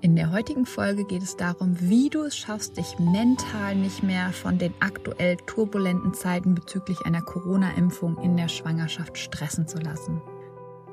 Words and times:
In 0.00 0.14
der 0.14 0.30
heutigen 0.30 0.64
Folge 0.64 1.04
geht 1.04 1.24
es 1.24 1.36
darum, 1.36 1.76
wie 1.80 2.08
du 2.08 2.22
es 2.22 2.36
schaffst, 2.36 2.76
dich 2.76 3.00
mental 3.00 3.74
nicht 3.74 4.04
mehr 4.04 4.30
von 4.32 4.56
den 4.56 4.72
aktuell 4.78 5.36
turbulenten 5.38 6.14
Zeiten 6.14 6.54
bezüglich 6.54 7.04
einer 7.04 7.20
Corona-Impfung 7.20 8.16
in 8.22 8.36
der 8.36 8.46
Schwangerschaft 8.46 9.18
stressen 9.18 9.66
zu 9.66 9.78
lassen. 9.78 10.22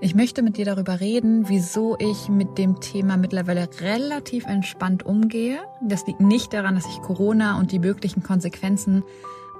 Ich 0.01 0.15
möchte 0.15 0.41
mit 0.41 0.57
dir 0.57 0.65
darüber 0.65 1.01
reden, 1.01 1.47
wieso 1.49 1.95
ich 1.99 2.29
mit 2.29 2.57
dem 2.57 2.79
Thema 2.79 3.15
mittlerweile 3.15 3.69
relativ 3.79 4.47
entspannt 4.47 5.05
umgehe. 5.05 5.59
Das 5.83 6.07
liegt 6.07 6.19
nicht 6.19 6.51
daran, 6.51 6.73
dass 6.73 6.87
ich 6.87 6.99
Corona 7.03 7.59
und 7.59 7.71
die 7.71 7.79
möglichen 7.79 8.23
Konsequenzen 8.23 9.03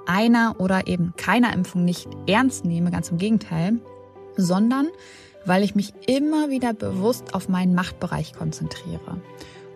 einer 0.06 0.56
oder 0.58 0.88
eben 0.88 1.14
keiner 1.16 1.52
Impfung 1.52 1.84
nicht 1.84 2.08
ernst 2.26 2.64
nehme, 2.64 2.90
ganz 2.90 3.10
im 3.10 3.18
Gegenteil, 3.18 3.78
sondern 4.36 4.88
weil 5.46 5.62
ich 5.62 5.74
mich 5.74 5.94
immer 6.06 6.50
wieder 6.50 6.74
bewusst 6.74 7.34
auf 7.34 7.48
meinen 7.48 7.74
Machtbereich 7.74 8.34
konzentriere. 8.34 9.20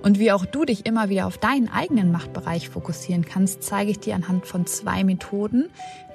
Und 0.02 0.18
wie 0.18 0.32
auch 0.32 0.46
du 0.46 0.64
dich 0.64 0.86
immer 0.86 1.08
wieder 1.08 1.26
auf 1.26 1.38
deinen 1.38 1.68
eigenen 1.68 2.10
Machtbereich 2.10 2.68
fokussieren 2.68 3.24
kannst, 3.24 3.62
zeige 3.62 3.90
ich 3.90 4.00
dir 4.00 4.14
anhand 4.14 4.46
von 4.46 4.66
zwei 4.66 5.04
Methoden, 5.04 5.68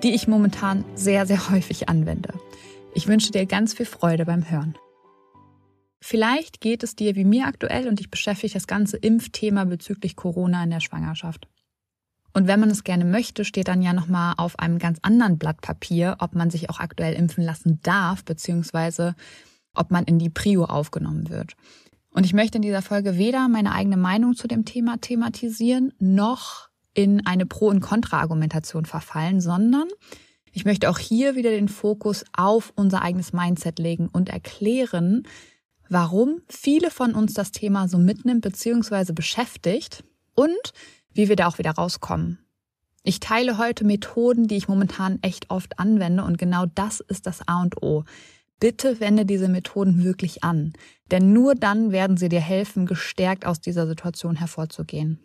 die 0.03 0.13
ich 0.13 0.27
momentan 0.27 0.83
sehr, 0.95 1.25
sehr 1.25 1.49
häufig 1.49 1.87
anwende. 1.87 2.33
Ich 2.93 3.07
wünsche 3.07 3.31
dir 3.31 3.45
ganz 3.45 3.73
viel 3.73 3.85
Freude 3.85 4.25
beim 4.25 4.49
Hören. 4.49 4.75
Vielleicht 6.01 6.61
geht 6.61 6.83
es 6.83 6.95
dir 6.95 7.15
wie 7.15 7.25
mir 7.25 7.45
aktuell 7.45 7.87
und 7.87 7.99
ich 7.99 8.11
beschäftige 8.11 8.53
das 8.53 8.67
ganze 8.67 8.97
Impfthema 8.97 9.65
bezüglich 9.65 10.15
Corona 10.15 10.63
in 10.63 10.69
der 10.69 10.79
Schwangerschaft. 10.79 11.47
Und 12.35 12.47
wenn 12.47 12.59
man 12.59 12.69
es 12.69 12.83
gerne 12.83 13.05
möchte, 13.05 13.45
steht 13.45 13.69
dann 13.69 13.81
ja 13.81 13.93
nochmal 13.93 14.33
auf 14.35 14.59
einem 14.59 14.77
ganz 14.77 14.99
anderen 15.01 15.37
Blatt 15.37 15.61
Papier, 15.61 16.17
ob 16.19 16.35
man 16.35 16.49
sich 16.49 16.69
auch 16.69 16.81
aktuell 16.81 17.13
impfen 17.13 17.45
lassen 17.45 17.79
darf, 17.81 18.25
beziehungsweise 18.25 19.15
ob 19.73 19.89
man 19.89 20.03
in 20.03 20.19
die 20.19 20.29
Prio 20.29 20.65
aufgenommen 20.65 21.29
wird. 21.29 21.55
Und 22.09 22.25
ich 22.25 22.33
möchte 22.33 22.57
in 22.57 22.61
dieser 22.61 22.81
Folge 22.81 23.17
weder 23.17 23.47
meine 23.47 23.71
eigene 23.71 23.95
Meinung 23.95 24.35
zu 24.35 24.49
dem 24.49 24.65
Thema 24.65 24.97
thematisieren, 24.97 25.93
noch 25.97 26.67
in 26.93 27.25
eine 27.25 27.45
Pro- 27.45 27.69
und 27.69 27.79
Kontra-Argumentation 27.79 28.83
verfallen, 28.85 29.39
sondern 29.39 29.87
ich 30.51 30.65
möchte 30.65 30.89
auch 30.89 30.99
hier 30.99 31.35
wieder 31.35 31.51
den 31.51 31.69
Fokus 31.69 32.25
auf 32.35 32.73
unser 32.75 33.01
eigenes 33.01 33.31
Mindset 33.31 33.79
legen 33.79 34.09
und 34.11 34.27
erklären, 34.27 35.23
warum 35.87 36.41
viele 36.49 36.91
von 36.91 37.15
uns 37.15 37.33
das 37.33 37.53
Thema 37.53 37.87
so 37.87 37.97
mitnimmt 37.97 38.41
bzw. 38.41 39.13
beschäftigt 39.13 40.03
und 40.33 40.73
wie 41.15 41.29
wir 41.29 41.35
da 41.35 41.47
auch 41.47 41.57
wieder 41.57 41.71
rauskommen. 41.71 42.37
Ich 43.03 43.19
teile 43.19 43.57
heute 43.57 43.85
Methoden, 43.85 44.47
die 44.47 44.57
ich 44.57 44.67
momentan 44.67 45.19
echt 45.21 45.49
oft 45.49 45.79
anwende 45.79 46.23
und 46.23 46.37
genau 46.37 46.65
das 46.65 46.99
ist 46.99 47.25
das 47.25 47.47
A 47.47 47.61
und 47.61 47.81
O. 47.81 48.03
Bitte 48.59 48.99
wende 48.99 49.25
diese 49.25 49.47
Methoden 49.47 50.03
wirklich 50.03 50.43
an, 50.43 50.73
denn 51.11 51.33
nur 51.33 51.55
dann 51.55 51.91
werden 51.91 52.17
sie 52.17 52.29
dir 52.29 52.41
helfen, 52.41 52.85
gestärkt 52.85 53.45
aus 53.45 53.59
dieser 53.59 53.85
Situation 53.87 54.35
hervorzugehen. 54.35 55.23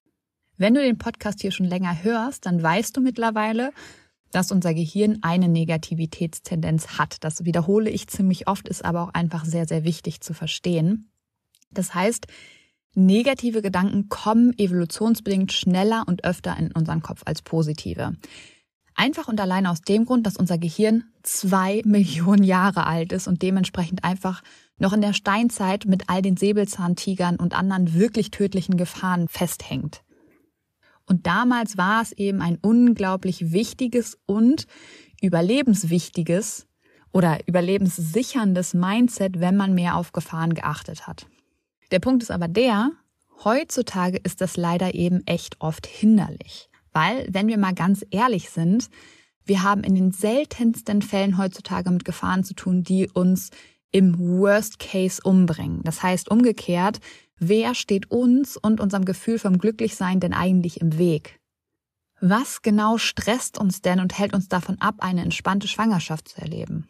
Wenn 0.56 0.74
du 0.74 0.82
den 0.82 0.98
Podcast 0.98 1.40
hier 1.40 1.52
schon 1.52 1.66
länger 1.66 2.02
hörst, 2.02 2.44
dann 2.44 2.62
weißt 2.62 2.96
du 2.96 3.00
mittlerweile, 3.00 3.72
dass 4.30 4.52
unser 4.52 4.74
Gehirn 4.74 5.18
eine 5.22 5.48
Negativitätstendenz 5.48 6.98
hat. 6.98 7.24
Das 7.24 7.44
wiederhole 7.44 7.88
ich 7.90 8.08
ziemlich 8.08 8.46
oft, 8.46 8.68
ist 8.68 8.84
aber 8.84 9.02
auch 9.02 9.14
einfach 9.14 9.44
sehr, 9.44 9.66
sehr 9.66 9.84
wichtig 9.84 10.20
zu 10.20 10.34
verstehen. 10.34 11.10
Das 11.70 11.94
heißt, 11.94 12.26
Negative 12.94 13.62
Gedanken 13.62 14.08
kommen 14.08 14.58
evolutionsbedingt 14.58 15.52
schneller 15.52 16.04
und 16.06 16.24
öfter 16.24 16.56
in 16.56 16.72
unseren 16.72 17.02
Kopf 17.02 17.22
als 17.24 17.42
positive. 17.42 18.16
Einfach 18.94 19.28
und 19.28 19.40
allein 19.40 19.66
aus 19.66 19.80
dem 19.80 20.04
Grund, 20.04 20.26
dass 20.26 20.36
unser 20.36 20.58
Gehirn 20.58 21.04
zwei 21.22 21.82
Millionen 21.86 22.42
Jahre 22.42 22.86
alt 22.86 23.12
ist 23.12 23.28
und 23.28 23.42
dementsprechend 23.42 24.04
einfach 24.04 24.42
noch 24.78 24.92
in 24.92 25.00
der 25.00 25.12
Steinzeit 25.12 25.84
mit 25.86 26.08
all 26.08 26.22
den 26.22 26.36
Säbelzahntigern 26.36 27.36
und 27.36 27.56
anderen 27.56 27.94
wirklich 27.94 28.30
tödlichen 28.30 28.76
Gefahren 28.76 29.28
festhängt. 29.28 30.02
Und 31.06 31.26
damals 31.26 31.76
war 31.76 32.02
es 32.02 32.12
eben 32.12 32.40
ein 32.40 32.58
unglaublich 32.60 33.52
wichtiges 33.52 34.18
und 34.26 34.66
überlebenswichtiges 35.20 36.66
oder 37.12 37.38
überlebenssicherndes 37.46 38.74
Mindset, 38.74 39.40
wenn 39.40 39.56
man 39.56 39.74
mehr 39.74 39.96
auf 39.96 40.12
Gefahren 40.12 40.54
geachtet 40.54 41.06
hat. 41.06 41.26
Der 41.90 41.98
Punkt 41.98 42.22
ist 42.22 42.30
aber 42.30 42.48
der, 42.48 42.92
heutzutage 43.44 44.18
ist 44.18 44.40
das 44.40 44.56
leider 44.56 44.94
eben 44.94 45.26
echt 45.26 45.60
oft 45.60 45.86
hinderlich. 45.86 46.68
Weil, 46.92 47.26
wenn 47.30 47.48
wir 47.48 47.58
mal 47.58 47.74
ganz 47.74 48.04
ehrlich 48.10 48.50
sind, 48.50 48.88
wir 49.44 49.62
haben 49.62 49.82
in 49.82 49.94
den 49.94 50.12
seltensten 50.12 51.02
Fällen 51.02 51.38
heutzutage 51.38 51.90
mit 51.90 52.04
Gefahren 52.04 52.44
zu 52.44 52.54
tun, 52.54 52.82
die 52.82 53.08
uns 53.08 53.50
im 53.90 54.18
Worst 54.18 54.78
Case 54.78 55.20
umbringen. 55.22 55.82
Das 55.82 56.02
heißt 56.02 56.30
umgekehrt, 56.30 57.00
wer 57.38 57.74
steht 57.74 58.10
uns 58.10 58.56
und 58.56 58.80
unserem 58.80 59.04
Gefühl 59.04 59.38
vom 59.38 59.58
Glücklichsein 59.58 60.20
denn 60.20 60.32
eigentlich 60.32 60.80
im 60.80 60.98
Weg? 60.98 61.40
Was 62.20 62.62
genau 62.62 62.98
stresst 62.98 63.58
uns 63.58 63.80
denn 63.80 63.98
und 63.98 64.18
hält 64.18 64.34
uns 64.34 64.48
davon 64.48 64.80
ab, 64.80 64.96
eine 64.98 65.22
entspannte 65.22 65.66
Schwangerschaft 65.66 66.28
zu 66.28 66.40
erleben? 66.40 66.86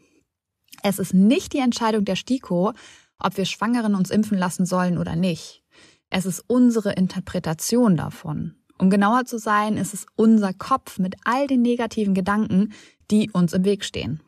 Es 0.82 0.98
ist 0.98 1.14
nicht 1.14 1.52
die 1.52 1.58
Entscheidung 1.58 2.04
der 2.04 2.16
STIKO, 2.16 2.72
ob 3.20 3.36
wir 3.36 3.44
Schwangeren 3.44 3.94
uns 3.94 4.10
impfen 4.10 4.38
lassen 4.38 4.66
sollen 4.66 4.98
oder 4.98 5.16
nicht. 5.16 5.62
Es 6.10 6.26
ist 6.26 6.44
unsere 6.46 6.92
Interpretation 6.92 7.96
davon. 7.96 8.56
Um 8.78 8.90
genauer 8.90 9.26
zu 9.26 9.38
sein, 9.38 9.76
ist 9.76 9.94
es 9.94 10.06
unser 10.16 10.52
Kopf 10.52 10.98
mit 10.98 11.16
all 11.24 11.46
den 11.46 11.62
negativen 11.62 12.14
Gedanken, 12.14 12.72
die 13.10 13.30
uns 13.30 13.52
im 13.52 13.64
Weg 13.64 13.84
stehen. 13.84 14.22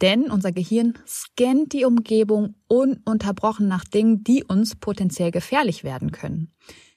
Denn 0.00 0.30
unser 0.30 0.52
Gehirn 0.52 0.94
scannt 1.06 1.72
die 1.72 1.84
Umgebung 1.84 2.54
ununterbrochen 2.68 3.66
nach 3.66 3.84
Dingen, 3.84 4.22
die 4.22 4.44
uns 4.44 4.76
potenziell 4.76 5.30
gefährlich 5.30 5.84
werden 5.84 6.12
können. 6.12 6.52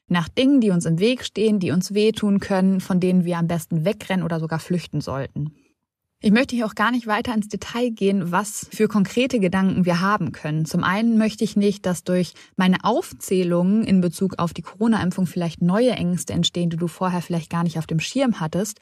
Nach 0.08 0.28
Dingen, 0.28 0.62
die 0.62 0.72
uns 0.72 0.86
im 0.86 1.00
Weg 1.00 1.24
stehen, 1.24 1.60
die 1.60 1.72
uns 1.72 1.94
wehtun 1.94 2.40
können, 2.40 2.82
von 2.82 3.00
denen 3.00 3.24
wir 3.24 3.38
am 3.38 3.48
besten 3.48 3.86
wegrennen 3.86 4.26
oder 4.26 4.40
sogar 4.40 4.60
flüchten 4.60 5.00
sollten. 5.00 5.56
Ich 6.24 6.32
möchte 6.32 6.56
hier 6.56 6.68
auch 6.68 6.76
gar 6.76 6.92
nicht 6.92 7.08
weiter 7.08 7.34
ins 7.34 7.48
Detail 7.48 7.90
gehen, 7.90 8.32
was 8.32 8.68
für 8.72 8.88
konkrete 8.88 9.40
Gedanken 9.40 9.86
wir 9.86 10.02
haben 10.02 10.32
können. 10.32 10.66
Zum 10.66 10.84
einen 10.84 11.18
möchte 11.18 11.44
ich 11.44 11.56
nicht, 11.56 11.88
dass 11.88 12.04
durch 12.04 12.36
meine 12.56 12.84
Aufzählungen 12.84 13.84
in 13.84 14.02
Bezug 14.02 14.38
auf 14.38 14.54
die 14.54 14.62
Corona-Impfung 14.62 15.26
vielleicht 15.26 15.64
neue 15.64 15.94
Ängste 15.94 16.34
entstehen, 16.34 16.70
die 16.70 16.78
du 16.78 16.88
vorher 16.88 17.24
vielleicht 17.24 17.50
gar 17.50 17.64
nicht 17.64 17.80
auf 17.80 17.88
dem 17.88 18.00
Schirm 18.00 18.40
hattest. 18.40 18.80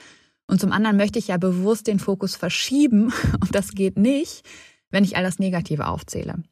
Und 0.47 0.59
zum 0.59 0.73
anderen 0.73 0.97
möchte 0.97 1.17
ich 1.17 1.29
ja 1.29 1.37
bewusst 1.37 1.87
den 1.87 1.99
Fokus 1.99 2.35
verschieben, 2.35 3.13
und 3.39 3.55
das 3.55 3.71
geht 3.71 3.97
nicht, 3.97 4.45
wenn 4.91 5.05
ich 5.05 5.15
all 5.15 5.23
das 5.23 5.39
Negative 5.39 5.87
aufzähle. 5.87 6.43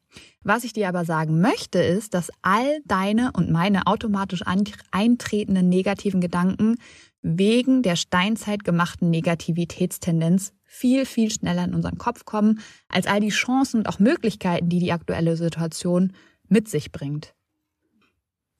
Was 0.42 0.64
ich 0.64 0.72
dir 0.72 0.88
aber 0.88 1.04
sagen 1.04 1.42
möchte, 1.42 1.80
ist, 1.80 2.14
dass 2.14 2.30
all 2.40 2.80
deine 2.86 3.32
und 3.34 3.50
meine 3.50 3.86
automatisch 3.86 4.42
eintretenden 4.90 5.68
negativen 5.68 6.22
Gedanken 6.22 6.76
wegen 7.20 7.82
der 7.82 7.96
Steinzeit 7.96 8.64
gemachten 8.64 9.10
Negativitätstendenz 9.10 10.54
viel, 10.68 11.06
viel 11.06 11.30
schneller 11.30 11.64
in 11.64 11.74
unseren 11.74 11.98
Kopf 11.98 12.24
kommen, 12.24 12.60
als 12.88 13.06
all 13.06 13.20
die 13.20 13.30
Chancen 13.30 13.78
und 13.78 13.88
auch 13.88 13.98
Möglichkeiten, 13.98 14.68
die 14.68 14.78
die 14.78 14.92
aktuelle 14.92 15.36
Situation 15.36 16.12
mit 16.46 16.68
sich 16.68 16.92
bringt. 16.92 17.34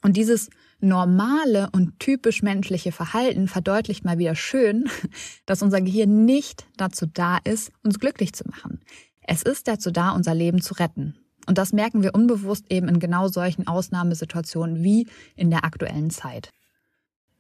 Und 0.03 0.17
dieses 0.17 0.49
normale 0.81 1.69
und 1.73 1.99
typisch 1.99 2.43
menschliche 2.43 2.93
Verhalten 2.93 3.47
verdeutlicht 3.47 4.05
mal 4.05 4.19
wieder 4.19 4.35
schön, 4.35 4.89
dass 5.47 5.63
unser 5.63 5.81
Gehirn 5.81 6.25
nicht 6.25 6.67
dazu 6.77 7.07
da 7.07 7.39
ist, 7.45 7.71
uns 7.83 7.99
glücklich 7.99 8.33
zu 8.33 8.45
machen. 8.49 8.81
Es 9.21 9.43
ist 9.43 9.69
dazu 9.69 9.91
da, 9.91 10.13
unser 10.13 10.35
Leben 10.35 10.63
zu 10.63 10.75
retten. 10.75 11.19
Und 11.47 11.59
das 11.59 11.73
merken 11.73 12.03
wir 12.03 12.15
unbewusst 12.15 12.67
eben 12.71 12.89
in 12.89 13.01
genau 13.01 13.29
solchen 13.29 13.67
Ausnahmesituationen 13.67 14.83
wie 14.83 15.07
in 15.37 15.51
der 15.51 15.65
aktuellen 15.65 16.11
Zeit. 16.11 16.51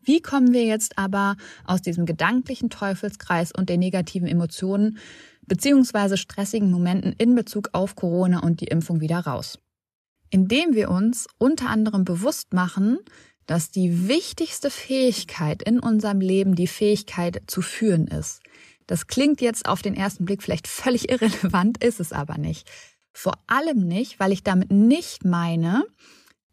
Wie 0.08 0.22
kommen 0.22 0.55
wir 0.55 0.64
jetzt 0.64 0.96
aber 0.96 1.37
aus 1.64 1.82
diesem 1.82 2.06
gedanklichen 2.06 2.70
Teufelskreis 2.70 3.52
und 3.52 3.69
den 3.69 3.78
negativen 3.78 4.26
Emotionen 4.26 4.96
beziehungsweise 5.46 6.16
stressigen 6.16 6.70
Momenten 6.70 7.12
in 7.12 7.34
Bezug 7.34 7.69
auf 7.72 7.94
Corona 7.94 8.38
und 8.40 8.62
die 8.62 8.69
Impfung 8.69 9.02
wieder 9.02 9.19
raus? 9.19 9.58
Indem 10.31 10.75
wir 10.75 10.90
uns 10.90 11.26
unter 11.37 11.69
anderem 11.69 12.06
bewusst 12.06 12.55
machen, 12.55 13.00
dass 13.44 13.70
die 13.70 14.08
wichtigste 14.08 14.70
Fähigkeit 14.70 15.62
in 15.62 15.78
unserem 15.78 16.22
Leben 16.22 16.55
die 16.55 16.69
Fähigkeit 16.69 17.43
zu 17.46 17.60
führen 17.60 18.06
ist. 18.06 18.40
Das 18.87 19.08
klingt 19.08 19.43
jetzt 19.43 19.69
auf 19.69 19.82
den 19.82 19.94
ersten 19.94 20.25
Blick 20.25 20.43
vielleicht 20.43 20.69
völlig 20.69 21.10
irrelevant, 21.10 21.84
ist 21.84 22.00
es 22.00 22.14
aber 22.14 22.38
nicht. 22.38 22.66
Vor 23.12 23.34
allem 23.46 23.87
nicht, 23.87 24.19
weil 24.20 24.32
ich 24.32 24.43
damit 24.43 24.70
nicht 24.70 25.26
meine, 25.26 25.84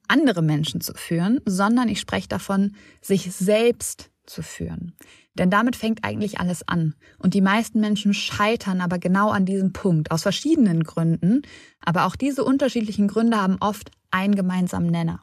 andere 0.08 0.42
Menschen 0.42 0.82
zu 0.82 0.94
führen, 0.94 1.42
sondern 1.46 1.90
ich 1.90 2.00
spreche 2.00 2.28
davon, 2.28 2.76
sich 3.02 3.32
selbst 3.34 4.10
zu 4.26 4.42
führen. 4.42 4.94
Denn 5.36 5.50
damit 5.50 5.76
fängt 5.76 6.04
eigentlich 6.04 6.40
alles 6.40 6.68
an. 6.68 6.96
Und 7.20 7.34
die 7.34 7.42
meisten 7.42 7.80
Menschen 7.80 8.14
scheitern 8.14 8.82
aber 8.82 9.00
genau 9.00 9.30
an 9.30 9.46
diesem 9.46 9.74
Punkt, 9.74 10.12
aus 10.12 10.24
verschiedenen 10.24 10.84
Gründen. 10.84 11.42
Aber 11.82 12.06
auch 12.06 12.16
diese 12.16 12.44
unterschiedlichen 12.44 13.08
Gründe 13.08 13.42
haben 13.42 13.58
oft 13.60 13.92
einen 14.12 14.36
gemeinsamen 14.36 14.90
Nenner. 14.90 15.22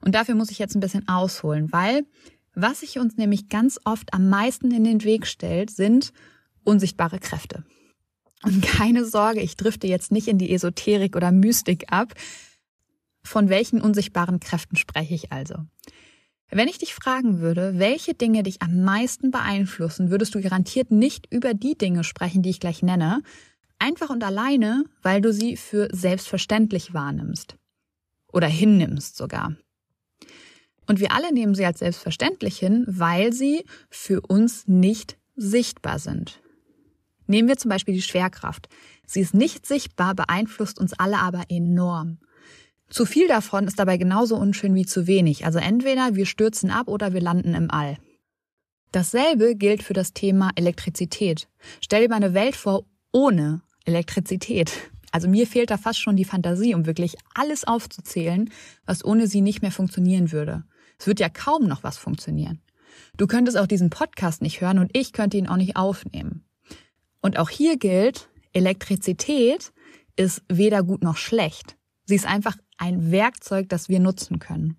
Und 0.00 0.14
dafür 0.14 0.34
muss 0.34 0.50
ich 0.50 0.58
jetzt 0.58 0.74
ein 0.74 0.80
bisschen 0.80 1.08
ausholen, 1.08 1.72
weil 1.72 2.04
was 2.54 2.80
sich 2.80 2.98
uns 2.98 3.16
nämlich 3.16 3.48
ganz 3.48 3.80
oft 3.84 4.14
am 4.14 4.28
meisten 4.28 4.70
in 4.70 4.84
den 4.84 5.02
Weg 5.02 5.26
stellt, 5.26 5.70
sind 5.70 6.12
unsichtbare 6.62 7.18
Kräfte. 7.18 7.64
Und 8.42 8.62
keine 8.62 9.04
Sorge, 9.04 9.40
ich 9.40 9.56
drifte 9.56 9.86
jetzt 9.86 10.12
nicht 10.12 10.28
in 10.28 10.38
die 10.38 10.52
Esoterik 10.52 11.16
oder 11.16 11.32
Mystik 11.32 11.86
ab, 11.90 12.14
von 13.24 13.48
welchen 13.48 13.80
unsichtbaren 13.80 14.38
Kräften 14.40 14.76
spreche 14.76 15.14
ich 15.14 15.32
also? 15.32 15.56
Wenn 16.50 16.68
ich 16.68 16.78
dich 16.78 16.94
fragen 16.94 17.40
würde, 17.40 17.78
welche 17.78 18.14
Dinge 18.14 18.42
dich 18.42 18.62
am 18.62 18.84
meisten 18.84 19.30
beeinflussen, 19.30 20.10
würdest 20.10 20.34
du 20.34 20.40
garantiert 20.40 20.90
nicht 20.90 21.26
über 21.32 21.54
die 21.54 21.76
Dinge 21.76 22.04
sprechen, 22.04 22.42
die 22.42 22.50
ich 22.50 22.60
gleich 22.60 22.82
nenne, 22.82 23.22
einfach 23.78 24.10
und 24.10 24.22
alleine, 24.22 24.84
weil 25.02 25.20
du 25.20 25.32
sie 25.32 25.56
für 25.56 25.88
selbstverständlich 25.90 26.94
wahrnimmst. 26.94 27.56
Oder 28.32 28.46
hinnimmst 28.46 29.16
sogar. 29.16 29.56
Und 30.86 31.00
wir 31.00 31.12
alle 31.12 31.32
nehmen 31.32 31.54
sie 31.54 31.64
als 31.64 31.78
selbstverständlich 31.78 32.58
hin, 32.58 32.84
weil 32.86 33.32
sie 33.32 33.64
für 33.88 34.20
uns 34.20 34.68
nicht 34.68 35.16
sichtbar 35.34 35.98
sind. 35.98 36.40
Nehmen 37.26 37.48
wir 37.48 37.56
zum 37.56 37.70
Beispiel 37.70 37.94
die 37.94 38.02
Schwerkraft. 38.02 38.68
Sie 39.06 39.20
ist 39.20 39.34
nicht 39.34 39.66
sichtbar, 39.66 40.14
beeinflusst 40.14 40.78
uns 40.78 40.92
alle 40.92 41.18
aber 41.18 41.44
enorm. 41.48 42.18
Zu 42.94 43.06
viel 43.06 43.26
davon 43.26 43.66
ist 43.66 43.80
dabei 43.80 43.96
genauso 43.96 44.36
unschön 44.36 44.72
wie 44.76 44.86
zu 44.86 45.08
wenig. 45.08 45.44
Also 45.44 45.58
entweder 45.58 46.14
wir 46.14 46.26
stürzen 46.26 46.70
ab 46.70 46.86
oder 46.86 47.12
wir 47.12 47.20
landen 47.20 47.52
im 47.52 47.68
All. 47.68 47.98
Dasselbe 48.92 49.56
gilt 49.56 49.82
für 49.82 49.94
das 49.94 50.12
Thema 50.12 50.52
Elektrizität. 50.54 51.48
Stell 51.80 52.02
dir 52.02 52.08
mal 52.08 52.22
eine 52.22 52.34
Welt 52.34 52.54
vor 52.54 52.84
ohne 53.10 53.62
Elektrizität. 53.84 54.70
Also 55.10 55.26
mir 55.26 55.48
fehlt 55.48 55.72
da 55.72 55.76
fast 55.76 55.98
schon 55.98 56.14
die 56.14 56.24
Fantasie, 56.24 56.72
um 56.72 56.86
wirklich 56.86 57.16
alles 57.34 57.64
aufzuzählen, 57.64 58.48
was 58.86 59.04
ohne 59.04 59.26
sie 59.26 59.40
nicht 59.40 59.60
mehr 59.60 59.72
funktionieren 59.72 60.30
würde. 60.30 60.62
Es 60.96 61.08
wird 61.08 61.18
ja 61.18 61.28
kaum 61.28 61.66
noch 61.66 61.82
was 61.82 61.98
funktionieren. 61.98 62.62
Du 63.16 63.26
könntest 63.26 63.58
auch 63.58 63.66
diesen 63.66 63.90
Podcast 63.90 64.40
nicht 64.40 64.60
hören 64.60 64.78
und 64.78 64.96
ich 64.96 65.12
könnte 65.12 65.36
ihn 65.36 65.48
auch 65.48 65.56
nicht 65.56 65.74
aufnehmen. 65.74 66.44
Und 67.20 67.40
auch 67.40 67.50
hier 67.50 67.76
gilt, 67.76 68.28
Elektrizität 68.52 69.72
ist 70.14 70.42
weder 70.48 70.84
gut 70.84 71.02
noch 71.02 71.16
schlecht. 71.16 71.76
Sie 72.06 72.14
ist 72.14 72.26
einfach 72.26 72.56
ein 72.84 73.10
Werkzeug, 73.10 73.70
das 73.70 73.88
wir 73.88 73.98
nutzen 73.98 74.38
können. 74.38 74.76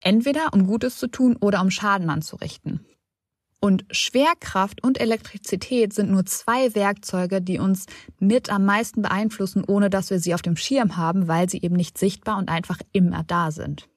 Entweder 0.00 0.52
um 0.52 0.66
Gutes 0.66 0.98
zu 0.98 1.08
tun 1.08 1.36
oder 1.36 1.60
um 1.60 1.70
Schaden 1.70 2.08
anzurichten. 2.08 2.86
Und 3.60 3.86
Schwerkraft 3.90 4.84
und 4.84 5.00
Elektrizität 5.00 5.94
sind 5.94 6.10
nur 6.10 6.26
zwei 6.26 6.74
Werkzeuge, 6.74 7.40
die 7.40 7.58
uns 7.58 7.86
mit 8.18 8.50
am 8.50 8.64
meisten 8.66 9.02
beeinflussen, 9.02 9.64
ohne 9.66 9.90
dass 9.90 10.10
wir 10.10 10.20
sie 10.20 10.34
auf 10.34 10.42
dem 10.42 10.56
Schirm 10.56 10.96
haben, 10.96 11.26
weil 11.26 11.48
sie 11.48 11.60
eben 11.62 11.74
nicht 11.74 11.98
sichtbar 11.98 12.38
und 12.38 12.50
einfach 12.50 12.78
immer 12.92 13.24
da 13.24 13.50
sind. 13.50 13.88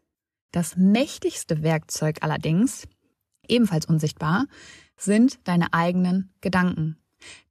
Das 0.51 0.78
mächtigste 0.78 1.62
Werkzeug 1.62 2.19
allerdings, 2.22 2.88
ebenfalls 3.48 3.86
unsichtbar, 3.86 4.45
sind 4.95 5.39
deine 5.44 5.74
eigenen 5.74 6.34
Gedanken. 6.42 6.98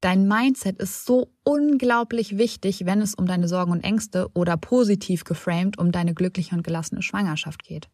Dein 0.01 0.29
Mindset 0.29 0.79
ist 0.79 1.05
so 1.05 1.33
unglaublich 1.43 2.39
wichtig, 2.39 2.87
wenn 2.87 3.01
es 3.01 3.15
um 3.15 3.27
deine 3.27 3.49
Sorgen 3.49 3.73
und 3.73 3.85
Ängste 3.85 4.29
oder 4.35 4.57
positiv 4.57 5.25
geframed 5.25 5.79
um 5.79 5.93
deine 5.93 6.15
glückliche 6.15 6.55
und 6.55 6.63
gelassene 6.63 7.03
Schwangerschaft 7.03 7.63
geht. 7.63 7.89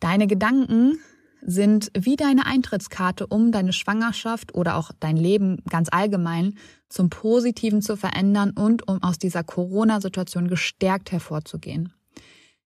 Deine 0.00 0.26
Gedanken 0.26 0.98
sind 1.42 1.90
wie 1.96 2.16
deine 2.16 2.46
Eintrittskarte, 2.46 3.26
um 3.26 3.52
deine 3.52 3.72
Schwangerschaft 3.72 4.54
oder 4.54 4.76
auch 4.76 4.90
dein 4.98 5.16
Leben 5.16 5.62
ganz 5.68 5.88
allgemein 5.90 6.56
zum 6.88 7.08
Positiven 7.08 7.82
zu 7.82 7.96
verändern 7.96 8.50
und 8.50 8.88
um 8.88 9.02
aus 9.02 9.18
dieser 9.18 9.44
Corona-Situation 9.44 10.48
gestärkt 10.48 11.12
hervorzugehen. 11.12 11.92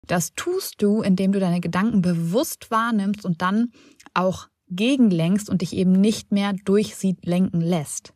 Das 0.07 0.35
tust 0.35 0.83
du, 0.83 1.03
indem 1.03 1.33
du 1.33 1.41
deine 1.41 1.61
Gedanken 1.61 2.03
bewusst 2.03 2.71
wahrnimmst 2.71 3.25
und 3.25 3.43
dann 3.43 3.73
auch 4.15 4.49
gegenlenkst 4.69 5.51
und 5.51 5.62
dich 5.62 5.75
eben 5.75 5.93
nicht 5.93 6.33
mehr 6.33 6.55
durch 6.65 6.97
sie 6.97 7.17
lenken 7.23 7.61
lässt. 7.61 8.15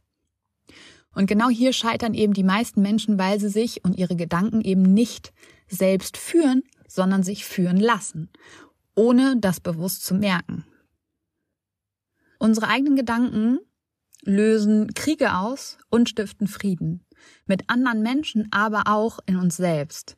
Und 1.15 1.27
genau 1.27 1.49
hier 1.49 1.73
scheitern 1.73 2.15
eben 2.15 2.33
die 2.33 2.43
meisten 2.43 2.83
Menschen, 2.83 3.19
weil 3.19 3.39
sie 3.39 3.49
sich 3.49 3.85
und 3.85 3.97
ihre 3.97 4.17
Gedanken 4.17 4.61
eben 4.61 4.83
nicht 4.83 5.33
selbst 5.69 6.17
führen, 6.17 6.63
sondern 6.89 7.23
sich 7.23 7.45
führen 7.45 7.79
lassen, 7.79 8.31
ohne 8.95 9.37
das 9.39 9.61
bewusst 9.61 10.05
zu 10.05 10.15
merken. 10.15 10.65
Unsere 12.39 12.69
eigenen 12.69 12.97
Gedanken 12.97 13.59
lösen 14.23 14.93
Kriege 14.95 15.37
aus 15.37 15.79
und 15.91 16.09
stiften 16.09 16.47
Frieden. 16.47 17.05
Mit 17.47 17.71
anderen 17.71 18.03
Menschen, 18.03 18.49
aber 18.51 18.83
auch 18.87 19.19
in 19.27 19.37
uns 19.37 19.57
selbst. 19.57 20.17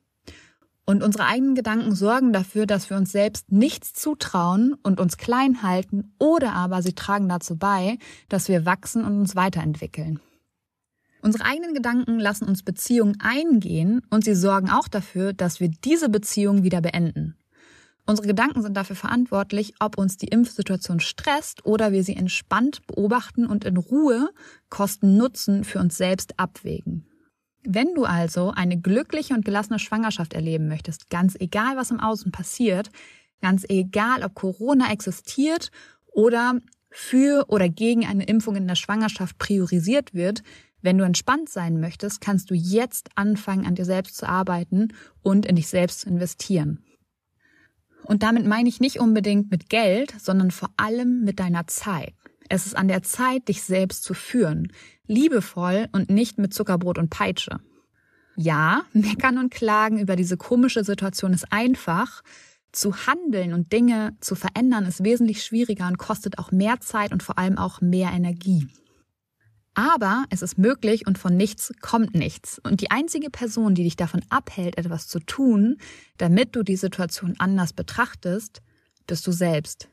Und 0.84 1.02
unsere 1.02 1.26
eigenen 1.26 1.56
Gedanken 1.56 1.94
sorgen 1.94 2.32
dafür, 2.32 2.64
dass 2.64 2.90
wir 2.90 2.96
uns 2.96 3.10
selbst 3.10 3.50
nichts 3.50 3.92
zutrauen 3.92 4.74
und 4.82 5.00
uns 5.00 5.16
klein 5.16 5.62
halten, 5.62 6.14
oder 6.18 6.52
aber 6.52 6.80
sie 6.80 6.94
tragen 6.94 7.28
dazu 7.28 7.56
bei, 7.56 7.98
dass 8.28 8.48
wir 8.48 8.64
wachsen 8.64 9.04
und 9.04 9.18
uns 9.18 9.34
weiterentwickeln. 9.34 10.20
Unsere 11.22 11.44
eigenen 11.44 11.74
Gedanken 11.74 12.18
lassen 12.18 12.46
uns 12.46 12.62
Beziehungen 12.62 13.18
eingehen 13.20 14.02
und 14.10 14.24
sie 14.24 14.34
sorgen 14.34 14.70
auch 14.70 14.88
dafür, 14.88 15.32
dass 15.32 15.60
wir 15.60 15.68
diese 15.68 16.08
Beziehung 16.08 16.62
wieder 16.62 16.80
beenden. 16.80 17.36
Unsere 18.06 18.28
Gedanken 18.28 18.62
sind 18.62 18.76
dafür 18.76 18.94
verantwortlich, 18.94 19.74
ob 19.80 19.98
uns 19.98 20.16
die 20.16 20.28
Impfsituation 20.28 21.00
stresst 21.00 21.66
oder 21.66 21.90
wir 21.90 22.04
sie 22.04 22.14
entspannt 22.14 22.86
beobachten 22.86 23.46
und 23.46 23.64
in 23.64 23.76
Ruhe 23.76 24.30
Kosten 24.70 25.16
Nutzen 25.16 25.64
für 25.64 25.80
uns 25.80 25.96
selbst 25.96 26.38
abwägen. 26.38 27.08
Wenn 27.64 27.94
du 27.94 28.04
also 28.04 28.52
eine 28.52 28.80
glückliche 28.80 29.34
und 29.34 29.44
gelassene 29.44 29.80
Schwangerschaft 29.80 30.34
erleben 30.34 30.68
möchtest, 30.68 31.10
ganz 31.10 31.34
egal 31.34 31.76
was 31.76 31.90
im 31.90 31.98
Außen 31.98 32.30
passiert, 32.30 32.90
ganz 33.42 33.64
egal 33.68 34.22
ob 34.22 34.34
Corona 34.34 34.92
existiert 34.92 35.72
oder 36.06 36.60
für 36.90 37.46
oder 37.48 37.68
gegen 37.68 38.06
eine 38.06 38.24
Impfung 38.24 38.56
in 38.56 38.68
der 38.68 38.74
Schwangerschaft 38.74 39.38
priorisiert 39.38 40.14
wird, 40.14 40.42
wenn 40.82 40.98
du 40.98 41.04
entspannt 41.04 41.48
sein 41.48 41.80
möchtest, 41.80 42.20
kannst 42.20 42.50
du 42.50 42.54
jetzt 42.54 43.10
anfangen, 43.16 43.66
an 43.66 43.74
dir 43.74 43.84
selbst 43.84 44.16
zu 44.16 44.28
arbeiten 44.28 44.94
und 45.22 45.46
in 45.46 45.56
dich 45.56 45.68
selbst 45.68 46.00
zu 46.00 46.08
investieren. 46.08 46.84
Und 48.04 48.22
damit 48.22 48.46
meine 48.46 48.68
ich 48.68 48.78
nicht 48.78 49.00
unbedingt 49.00 49.50
mit 49.50 49.68
Geld, 49.68 50.14
sondern 50.20 50.52
vor 50.52 50.70
allem 50.76 51.24
mit 51.24 51.40
deiner 51.40 51.66
Zeit. 51.66 52.14
Es 52.48 52.66
ist 52.66 52.76
an 52.76 52.86
der 52.86 53.02
Zeit, 53.02 53.48
dich 53.48 53.62
selbst 53.62 54.04
zu 54.04 54.14
führen, 54.14 54.72
liebevoll 55.06 55.88
und 55.90 56.08
nicht 56.08 56.38
mit 56.38 56.54
Zuckerbrot 56.54 56.98
und 56.98 57.10
Peitsche. 57.10 57.58
Ja, 58.36 58.82
meckern 58.92 59.38
und 59.38 59.52
klagen 59.52 59.98
über 59.98 60.14
diese 60.14 60.36
komische 60.36 60.84
Situation 60.84 61.32
ist 61.32 61.50
einfach. 61.52 62.22
Zu 62.76 62.94
handeln 63.06 63.54
und 63.54 63.72
Dinge 63.72 64.14
zu 64.20 64.34
verändern 64.34 64.84
ist 64.84 65.02
wesentlich 65.02 65.42
schwieriger 65.42 65.86
und 65.86 65.96
kostet 65.96 66.38
auch 66.38 66.52
mehr 66.52 66.78
Zeit 66.80 67.10
und 67.10 67.22
vor 67.22 67.38
allem 67.38 67.56
auch 67.56 67.80
mehr 67.80 68.10
Energie. 68.12 68.68
Aber 69.72 70.26
es 70.28 70.42
ist 70.42 70.58
möglich 70.58 71.06
und 71.06 71.16
von 71.16 71.34
nichts 71.38 71.72
kommt 71.80 72.14
nichts. 72.14 72.58
Und 72.58 72.82
die 72.82 72.90
einzige 72.90 73.30
Person, 73.30 73.74
die 73.74 73.84
dich 73.84 73.96
davon 73.96 74.20
abhält, 74.28 74.76
etwas 74.76 75.08
zu 75.08 75.20
tun, 75.20 75.78
damit 76.18 76.54
du 76.54 76.62
die 76.62 76.76
Situation 76.76 77.34
anders 77.38 77.72
betrachtest, 77.72 78.60
bist 79.06 79.26
du 79.26 79.32
selbst. 79.32 79.88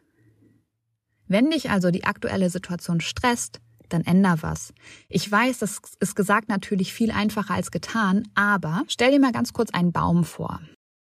Wenn 1.26 1.52
dich 1.52 1.70
also 1.70 1.90
die 1.90 2.04
aktuelle 2.04 2.50
Situation 2.50 3.00
stresst, 3.00 3.62
dann 3.88 4.02
änder 4.02 4.40
was. 4.42 4.74
Ich 5.08 5.32
weiß, 5.32 5.60
das 5.60 5.80
ist 6.02 6.18
gesagt 6.18 6.50
natürlich 6.50 6.92
viel 6.92 7.12
einfacher 7.12 7.54
als 7.54 7.72
getan, 7.72 8.28
aber 8.36 8.84
stell 8.90 9.12
dir 9.12 9.22
mal 9.22 9.32
ganz 9.32 9.54
kurz 9.54 9.72
einen 9.72 9.94
Baum 9.94 10.26
vor. 10.26 10.60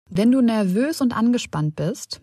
Wenn 0.09 0.31
du 0.31 0.41
nervös 0.41 1.01
und 1.01 1.15
angespannt 1.15 1.75
bist, 1.75 2.21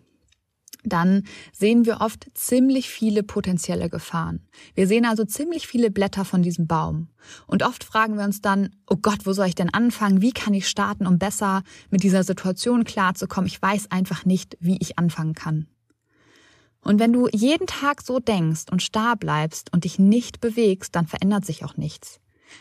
dann 0.83 1.23
sehen 1.51 1.85
wir 1.85 2.01
oft 2.01 2.27
ziemlich 2.33 2.89
viele 2.89 3.23
potenzielle 3.23 3.89
Gefahren. 3.89 4.41
Wir 4.73 4.87
sehen 4.87 5.05
also 5.05 5.25
ziemlich 5.25 5.67
viele 5.67 5.91
Blätter 5.91 6.25
von 6.25 6.41
diesem 6.41 6.67
Baum. 6.67 7.09
Und 7.45 7.63
oft 7.63 7.83
fragen 7.83 8.17
wir 8.17 8.23
uns 8.23 8.41
dann, 8.41 8.69
oh 8.89 8.97
Gott, 9.01 9.25
wo 9.25 9.33
soll 9.33 9.47
ich 9.47 9.55
denn 9.55 9.73
anfangen? 9.73 10.21
Wie 10.21 10.31
kann 10.31 10.53
ich 10.53 10.67
starten, 10.67 11.07
um 11.07 11.17
besser 11.17 11.63
mit 11.89 12.03
dieser 12.03 12.23
Situation 12.23 12.83
klarzukommen? 12.83 13.47
Ich 13.47 13.61
weiß 13.61 13.91
einfach 13.91 14.25
nicht, 14.25 14.57
wie 14.59 14.77
ich 14.79 14.97
anfangen 14.97 15.33
kann. 15.33 15.67
Und 16.81 16.99
wenn 16.99 17.11
du 17.11 17.27
jeden 17.31 17.67
Tag 17.67 18.01
so 18.01 18.19
denkst 18.19 18.65
und 18.71 18.81
starr 18.81 19.17
bleibst 19.17 19.73
und 19.73 19.83
dich 19.83 19.99
nicht 19.99 20.39
bewegst, 20.39 20.95
dann 20.95 21.07
verändert 21.07 21.45
sich 21.45 21.65
auch 21.65 21.75
nichts. 21.75 22.19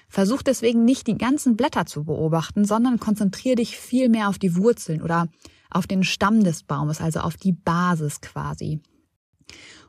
Versuch 0.08 0.42
deswegen 0.42 0.84
nicht 0.84 1.06
die 1.06 1.18
ganzen 1.18 1.56
Blätter 1.56 1.86
zu 1.86 2.04
beobachten, 2.04 2.64
sondern 2.64 2.98
konzentriere 3.00 3.56
dich 3.56 3.76
viel 3.76 4.08
mehr 4.08 4.28
auf 4.28 4.38
die 4.38 4.56
Wurzeln 4.56 5.02
oder 5.02 5.28
auf 5.70 5.86
den 5.86 6.04
Stamm 6.04 6.44
des 6.44 6.62
Baumes, 6.62 7.00
also 7.00 7.20
auf 7.20 7.36
die 7.36 7.52
Basis 7.52 8.20
quasi. 8.20 8.80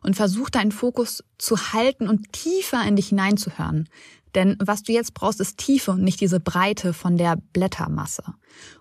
Und 0.04 0.16
versuch 0.16 0.50
deinen 0.50 0.72
Fokus 0.72 1.24
zu 1.38 1.74
halten 1.74 2.08
und 2.08 2.32
tiefer 2.32 2.84
in 2.88 2.96
dich 2.96 3.10
hineinzuhören. 3.10 3.89
Denn 4.36 4.56
was 4.60 4.84
du 4.84 4.92
jetzt 4.92 5.16
brauchst, 5.16 5.42
ist 5.42 5.58
Tiefe 5.58 5.92
und 5.92 6.04
nicht 6.04 6.22
diese 6.22 6.39
Breite 6.39 6.94
von 6.94 7.18
der 7.18 7.38
Blättermasse. 7.54 8.24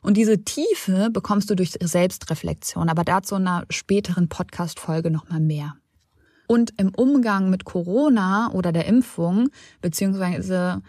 Und 0.02 0.18
diese 0.18 0.44
Tiefe 0.44 1.08
bekommst 1.11 1.49
du 1.49 1.54
durch 1.54 1.73
Selbstreflexion, 1.80 2.90
aber 2.90 3.04
dazu 3.04 3.37
in 3.37 3.46
einer 3.46 3.64
späteren 3.70 4.28
Podcast-Folge 4.28 5.11
nochmal 5.11 5.40
mehr. 5.40 5.76
Und 6.46 6.75
im 6.76 6.94
Umgang 6.94 7.49
mit 7.49 7.64
Corona 7.64 8.52
oder 8.52 8.70
der 8.70 8.87
Impfung, 8.87 9.49
beziehungsweise 9.80 10.82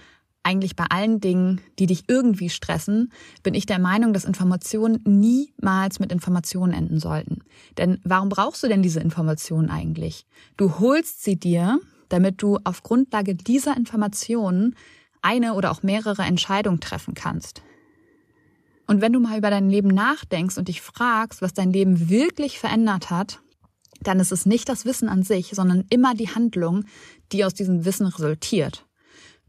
eigentlich 0.48 0.78
bei 0.78 0.86
allen 0.90 1.20
Dingen, 1.20 1.60
die 1.78 1.88
dich 1.88 2.06
irgendwie 2.08 2.50
stressen, 2.50 3.12
bin 3.44 3.54
ich 3.54 3.66
der 3.66 3.80
Meinung, 3.80 4.14
dass 4.14 4.24
Informationen 4.24 5.02
niemals 5.06 6.00
mit 6.00 6.14
Informationen 6.14 6.72
enden 6.72 7.00
sollten. 7.00 7.40
Denn 7.78 8.00
warum 8.06 8.30
brauchst 8.30 8.64
du 8.64 8.70
denn 8.70 8.82
diese 8.82 9.02
Informationen 9.02 9.70
eigentlich? 9.70 10.26
Du 10.56 10.80
holst 10.80 11.22
sie 11.22 11.36
dir, 11.36 11.82
damit 12.08 12.42
du 12.42 12.60
auf 12.64 12.82
Grundlage 12.82 13.36
dieser 13.36 13.76
Informationen 13.76 14.76
eine 15.22 15.54
oder 15.54 15.70
auch 15.70 15.84
mehrere 15.84 16.22
Entscheidungen 16.22 16.80
treffen 16.80 17.14
kannst. 17.14 17.62
Und 18.88 19.02
wenn 19.02 19.12
du 19.12 19.20
mal 19.20 19.38
über 19.38 19.50
dein 19.50 19.70
Leben 19.70 19.90
nachdenkst 19.90 20.58
und 20.58 20.70
dich 20.70 20.82
fragst, 20.82 21.42
was 21.42 21.54
dein 21.54 21.74
Leben 21.74 22.10
wirklich 22.10 22.58
verändert 22.58 23.10
hat, 23.10 23.42
dann 24.00 24.22
ist 24.22 24.32
es 24.32 24.46
nicht 24.46 24.70
das 24.70 24.86
Wissen 24.86 25.10
an 25.10 25.24
sich, 25.24 25.52
sondern 25.54 25.84
immer 25.90 26.14
die 26.14 26.30
Handlung, 26.30 26.86
die 27.34 27.44
aus 27.44 27.54
diesem 27.54 27.84
Wissen 27.84 28.06
resultiert. 28.06 28.87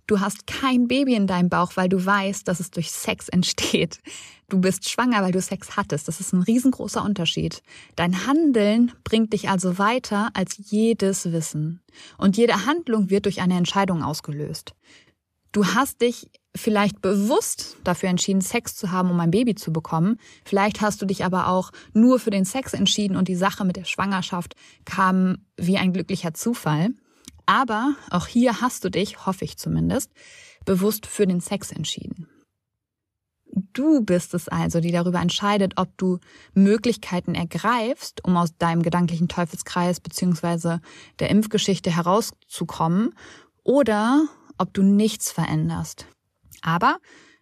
Du 0.08 0.20
hast 0.20 0.46
kein 0.46 0.88
Baby 0.88 1.14
in 1.14 1.26
deinem 1.26 1.50
Bauch, 1.50 1.72
weil 1.74 1.90
du 1.90 2.04
weißt, 2.04 2.48
dass 2.48 2.60
es 2.60 2.70
durch 2.70 2.90
Sex 2.90 3.28
entsteht. 3.28 4.00
Du 4.48 4.58
bist 4.58 4.88
schwanger, 4.88 5.22
weil 5.22 5.32
du 5.32 5.42
Sex 5.42 5.76
hattest. 5.76 6.08
Das 6.08 6.18
ist 6.18 6.32
ein 6.32 6.40
riesengroßer 6.40 7.04
Unterschied. 7.04 7.62
Dein 7.94 8.26
Handeln 8.26 8.92
bringt 9.04 9.34
dich 9.34 9.50
also 9.50 9.76
weiter 9.76 10.30
als 10.32 10.56
jedes 10.56 11.30
Wissen. 11.30 11.82
Und 12.16 12.38
jede 12.38 12.64
Handlung 12.64 13.10
wird 13.10 13.26
durch 13.26 13.42
eine 13.42 13.58
Entscheidung 13.58 14.02
ausgelöst. 14.02 14.72
Du 15.52 15.66
hast 15.66 16.00
dich 16.00 16.30
vielleicht 16.56 17.02
bewusst 17.02 17.76
dafür 17.84 18.08
entschieden, 18.08 18.40
Sex 18.40 18.76
zu 18.76 18.90
haben, 18.90 19.10
um 19.10 19.20
ein 19.20 19.30
Baby 19.30 19.56
zu 19.56 19.74
bekommen. 19.74 20.16
Vielleicht 20.42 20.80
hast 20.80 21.02
du 21.02 21.06
dich 21.06 21.26
aber 21.26 21.48
auch 21.48 21.70
nur 21.92 22.18
für 22.18 22.30
den 22.30 22.46
Sex 22.46 22.72
entschieden 22.72 23.14
und 23.14 23.28
die 23.28 23.36
Sache 23.36 23.66
mit 23.66 23.76
der 23.76 23.84
Schwangerschaft 23.84 24.54
kam 24.86 25.44
wie 25.58 25.76
ein 25.76 25.92
glücklicher 25.92 26.32
Zufall. 26.32 26.94
Aber 27.48 27.94
auch 28.10 28.26
hier 28.26 28.60
hast 28.60 28.84
du 28.84 28.90
dich, 28.90 29.24
hoffe 29.24 29.46
ich 29.46 29.56
zumindest, 29.56 30.12
bewusst 30.66 31.06
für 31.06 31.26
den 31.26 31.40
Sex 31.40 31.72
entschieden. 31.72 32.28
Du 33.72 34.02
bist 34.02 34.34
es 34.34 34.48
also, 34.48 34.80
die 34.80 34.92
darüber 34.92 35.18
entscheidet, 35.18 35.72
ob 35.76 35.96
du 35.96 36.18
Möglichkeiten 36.52 37.34
ergreifst, 37.34 38.22
um 38.22 38.36
aus 38.36 38.54
deinem 38.58 38.82
gedanklichen 38.82 39.28
Teufelskreis 39.28 39.98
beziehungsweise 39.98 40.82
der 41.20 41.30
Impfgeschichte 41.30 41.90
herauszukommen, 41.90 43.14
oder 43.64 44.26
ob 44.58 44.74
du 44.74 44.82
nichts 44.82 45.32
veränderst. 45.32 46.04
Aber 46.60 46.98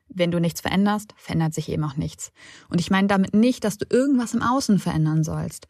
wenn 0.09 0.31
du 0.31 0.39
nichts 0.39 0.61
veränderst, 0.61 1.15
verändert 1.17 1.53
sich 1.53 1.69
eben 1.69 1.83
auch 1.83 1.97
nichts. 1.97 2.31
Und 2.69 2.81
ich 2.81 2.91
meine 2.93 3.09
damit 3.09 3.35
nicht, 3.35 3.65
dass 3.65 3.77
du 3.77 3.87
irgendwas 3.91 4.35
im 4.35 4.43
Außen 4.43 4.79
verändern 4.79 5.25
sollst. 5.25 5.67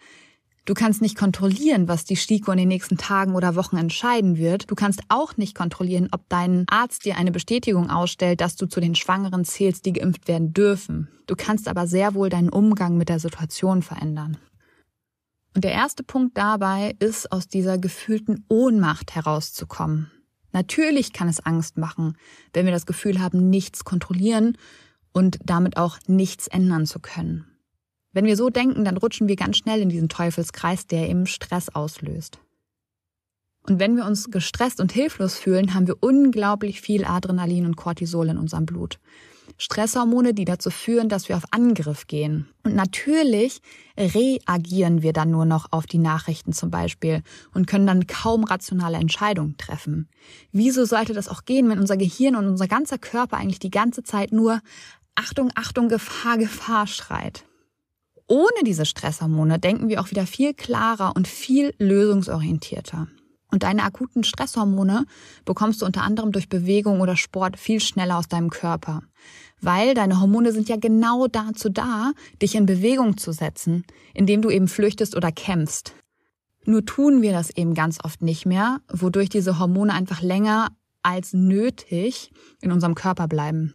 Du 0.66 0.75
kannst 0.75 1.00
nicht 1.00 1.16
kontrollieren, 1.16 1.87
was 1.87 2.04
die 2.04 2.16
STIKO 2.16 2.50
in 2.50 2.58
den 2.58 2.66
nächsten 2.66 2.96
Tagen 2.96 3.37
oder 3.37 3.54
Wochen 3.54 3.76
entscheiden 3.76 4.37
wird. 4.37 4.68
Du 4.68 4.75
kannst 4.75 5.00
auch 5.08 5.37
nicht 5.37 5.54
kontrollieren, 5.54 6.08
ob 6.11 6.28
dein 6.28 6.64
Arzt 6.68 7.04
dir 7.04 7.16
eine 7.16 7.30
Bestätigung 7.30 7.88
ausstellt, 7.88 8.40
dass 8.40 8.56
du 8.56 8.66
zu 8.66 8.80
den 8.80 8.96
Schwangeren 8.96 9.44
zählst, 9.44 9.87
die 9.87 9.92
geimpft 9.92 10.26
werden 10.26 10.52
dürfen. 10.52 11.08
Du 11.28 11.37
kannst 11.37 11.68
aber 11.68 11.87
sehr 11.87 12.14
wohl 12.14 12.30
deinen 12.30 12.49
Umgang 12.49 12.96
mit 12.96 13.08
der 13.08 13.20
Situation 13.20 13.80
verändern. 13.82 14.38
Und 15.54 15.62
der 15.62 15.73
erste 15.73 16.02
Punkt 16.02 16.37
dabei 16.37 16.96
ist, 16.99 17.30
aus 17.30 17.46
dieser 17.46 17.78
gefühlten 17.78 18.44
Ohnmacht 18.49 19.14
herauszukommen. 19.14 20.11
Natürlich 20.50 21.12
kann 21.12 21.28
es 21.28 21.38
Angst 21.38 21.78
machen, 21.78 22.16
wenn 22.52 22.66
wir 22.66 22.73
das 22.73 22.87
Gefühl 22.87 23.20
haben, 23.20 23.50
nichts 23.50 23.85
kontrollieren 23.85 24.58
und 25.12 25.38
damit 25.44 25.76
auch 25.76 25.99
nichts 26.08 26.49
ändern 26.49 26.87
zu 26.87 26.99
können. 26.99 27.55
Wenn 28.16 28.25
wir 28.25 28.38
so 28.38 28.49
denken, 28.49 28.87
dann 28.87 28.96
rutschen 28.96 29.28
wir 29.28 29.37
ganz 29.37 29.58
schnell 29.58 29.82
in 29.82 29.90
diesen 29.90 30.08
Teufelskreis, 30.08 30.87
der 30.87 31.11
eben 31.11 31.26
Stress 31.26 31.68
auslöst. 31.68 32.38
Und 33.68 33.78
wenn 33.78 33.94
wir 33.94 34.06
uns 34.06 34.30
gestresst 34.30 34.80
und 34.80 34.90
hilflos 34.90 35.35
fühlen, 35.35 35.75
haben 35.75 35.87
wir 35.87 36.02
unglaublich 36.02 36.80
viel 36.80 37.04
Adrenalin 37.04 37.66
und 37.66 37.76
Cortisol 37.76 38.30
in 38.30 38.38
unserem 38.38 38.64
Blut. 38.64 38.99
Stresshormone, 39.58 40.32
die 40.32 40.46
dazu 40.46 40.70
führen, 40.70 41.11
dass 41.11 41.28
wir 41.28 41.37
auf 41.37 41.44
Angriff 41.50 42.06
gehen. 42.06 42.49
Und 42.62 42.75
natürlich 42.75 43.61
reagieren 43.99 45.02
wir 45.02 45.12
dann 45.12 45.30
nur 45.30 45.44
noch 45.44 45.66
auf 45.73 45.85
die 45.85 45.99
Nachrichten 45.99 46.54
zum 46.54 46.70
Beispiel 46.70 47.23
und 47.52 47.66
können 47.66 47.87
dann 47.87 48.06
kaum 48.06 48.44
rationale 48.44 48.96
Entscheidungen 48.96 49.58
treffen. 49.58 50.08
Wieso 50.52 50.87
sollte 50.87 51.12
das 51.12 51.28
auch 51.28 51.44
gehen, 51.44 51.68
wenn 51.68 51.80
unser 51.80 51.99
Gehirn 51.99 52.37
und 52.37 52.46
unser 52.46 52.66
ganzer 52.66 52.96
Körper 52.96 53.37
eigentlich 53.37 53.58
die 53.58 53.68
ganze 53.68 54.02
Zeit 54.04 54.32
nur 54.32 54.62
Achtung, 55.16 55.50
Achtung, 55.54 55.90
Gefahr, 55.90 56.38
Gefahr 56.38 56.87
schreit? 56.87 57.46
Ohne 58.28 58.64
diese 58.64 58.87
Stresshormone 58.87 59.59
denken 59.59 59.88
wir 59.88 60.00
auch 60.00 60.11
wieder 60.11 60.26
viel 60.26 60.52
klarer 60.52 61.14
und 61.14 61.28
viel 61.28 61.75
lösungsorientierter. 61.78 63.06
Und 63.52 63.62
deine 63.62 63.85
akuten 63.85 64.25
Stresshormone 64.25 65.06
bekommst 65.45 65.80
du 65.80 65.87
unter 65.87 66.02
anderem 66.02 66.33
durch 66.33 66.49
Bewegung 66.49 67.00
oder 67.00 67.16
Sport 67.16 67.56
viel 67.56 67.80
schneller 67.80 68.18
aus 68.18 68.28
deinem 68.28 68.50
Körper. 68.50 69.02
Weil 69.61 69.95
deine 69.95 70.21
Hormone 70.21 70.52
sind 70.52 70.68
ja 70.68 70.76
genau 70.76 71.28
dazu 71.28 71.68
da, 71.68 72.12
dich 72.42 72.56
in 72.56 72.66
Bewegung 72.66 73.16
zu 73.16 73.33
setzen, 73.33 73.85
indem 74.12 74.42
du 74.42 74.50
eben 74.50 74.66
flüchtest 74.66 75.16
oder 75.16 75.30
kämpfst. 75.30 75.95
Nur 76.64 76.85
tun 76.85 77.23
wir 77.23 77.30
das 77.30 77.50
eben 77.50 77.75
ganz 77.75 78.02
oft 78.04 78.23
nicht 78.23 78.45
mehr, 78.45 78.80
wodurch 78.92 79.28
diese 79.28 79.61
Hormone 79.61 79.95
einfach 79.95 80.21
länger 80.21 80.68
als 81.02 81.33
nötig 81.33 82.33
in 82.61 82.73
unserem 82.73 82.97
Körper 82.97 83.28
bleiben. 83.28 83.75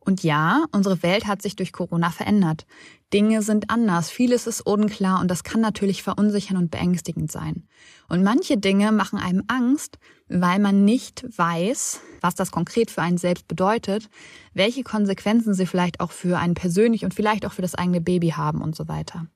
Und 0.00 0.22
ja, 0.22 0.64
unsere 0.72 1.02
Welt 1.02 1.26
hat 1.26 1.42
sich 1.42 1.56
durch 1.56 1.72
Corona 1.72 2.10
verändert. 2.10 2.66
Dinge 3.14 3.42
sind 3.42 3.70
anders, 3.70 4.10
vieles 4.10 4.48
ist 4.48 4.60
unklar 4.60 5.20
und 5.20 5.30
das 5.30 5.44
kann 5.44 5.60
natürlich 5.60 6.02
verunsichern 6.02 6.56
und 6.56 6.72
beängstigend 6.72 7.30
sein. 7.30 7.68
Und 8.08 8.24
manche 8.24 8.58
Dinge 8.58 8.90
machen 8.90 9.20
einem 9.20 9.44
Angst, 9.46 10.00
weil 10.28 10.58
man 10.58 10.84
nicht 10.84 11.24
weiß, 11.38 12.00
was 12.20 12.34
das 12.34 12.50
konkret 12.50 12.90
für 12.90 13.02
einen 13.02 13.16
selbst 13.16 13.46
bedeutet, 13.46 14.10
welche 14.52 14.82
Konsequenzen 14.82 15.54
sie 15.54 15.64
vielleicht 15.64 16.00
auch 16.00 16.10
für 16.10 16.38
einen 16.38 16.54
persönlich 16.54 17.04
und 17.04 17.14
vielleicht 17.14 17.46
auch 17.46 17.52
für 17.52 17.62
das 17.62 17.76
eigene 17.76 18.00
Baby 18.00 18.30
haben 18.30 18.60
und 18.60 18.74
so 18.74 18.88
weiter. 18.88 19.28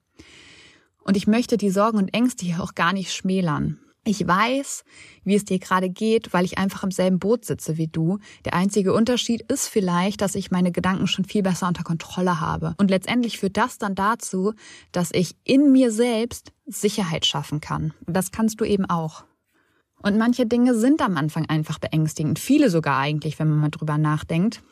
Und 1.04 1.16
ich 1.16 1.28
möchte 1.28 1.56
die 1.56 1.70
Sorgen 1.70 1.98
und 1.98 2.12
Ängste 2.12 2.46
hier 2.46 2.60
auch 2.60 2.74
gar 2.74 2.92
nicht 2.92 3.14
schmälern. 3.14 3.78
Ich 4.08 4.26
weiß, 4.26 4.84
wie 5.24 5.34
es 5.34 5.44
dir 5.44 5.58
gerade 5.58 5.90
geht, 5.90 6.32
weil 6.32 6.46
ich 6.46 6.56
einfach 6.56 6.82
im 6.82 6.90
selben 6.90 7.18
Boot 7.18 7.44
sitze 7.44 7.76
wie 7.76 7.88
du. 7.88 8.20
Der 8.46 8.54
einzige 8.54 8.94
Unterschied 8.94 9.42
ist 9.52 9.68
vielleicht, 9.68 10.22
dass 10.22 10.34
ich 10.34 10.50
meine 10.50 10.72
Gedanken 10.72 11.06
schon 11.06 11.26
viel 11.26 11.42
besser 11.42 11.68
unter 11.68 11.82
Kontrolle 11.82 12.40
habe. 12.40 12.74
Und 12.78 12.88
letztendlich 12.88 13.38
führt 13.38 13.58
das 13.58 13.76
dann 13.76 13.94
dazu, 13.94 14.54
dass 14.92 15.10
ich 15.12 15.36
in 15.44 15.72
mir 15.72 15.92
selbst 15.92 16.52
Sicherheit 16.64 17.26
schaffen 17.26 17.60
kann. 17.60 17.92
Das 18.06 18.30
kannst 18.30 18.62
du 18.62 18.64
eben 18.64 18.86
auch. 18.86 19.24
Und 20.02 20.16
manche 20.16 20.46
Dinge 20.46 20.74
sind 20.74 21.02
am 21.02 21.18
Anfang 21.18 21.44
einfach 21.44 21.78
beängstigend. 21.78 22.38
Viele 22.38 22.70
sogar 22.70 22.96
eigentlich, 22.96 23.38
wenn 23.38 23.50
man 23.50 23.58
mal 23.58 23.68
drüber 23.68 23.98
nachdenkt. 23.98 24.62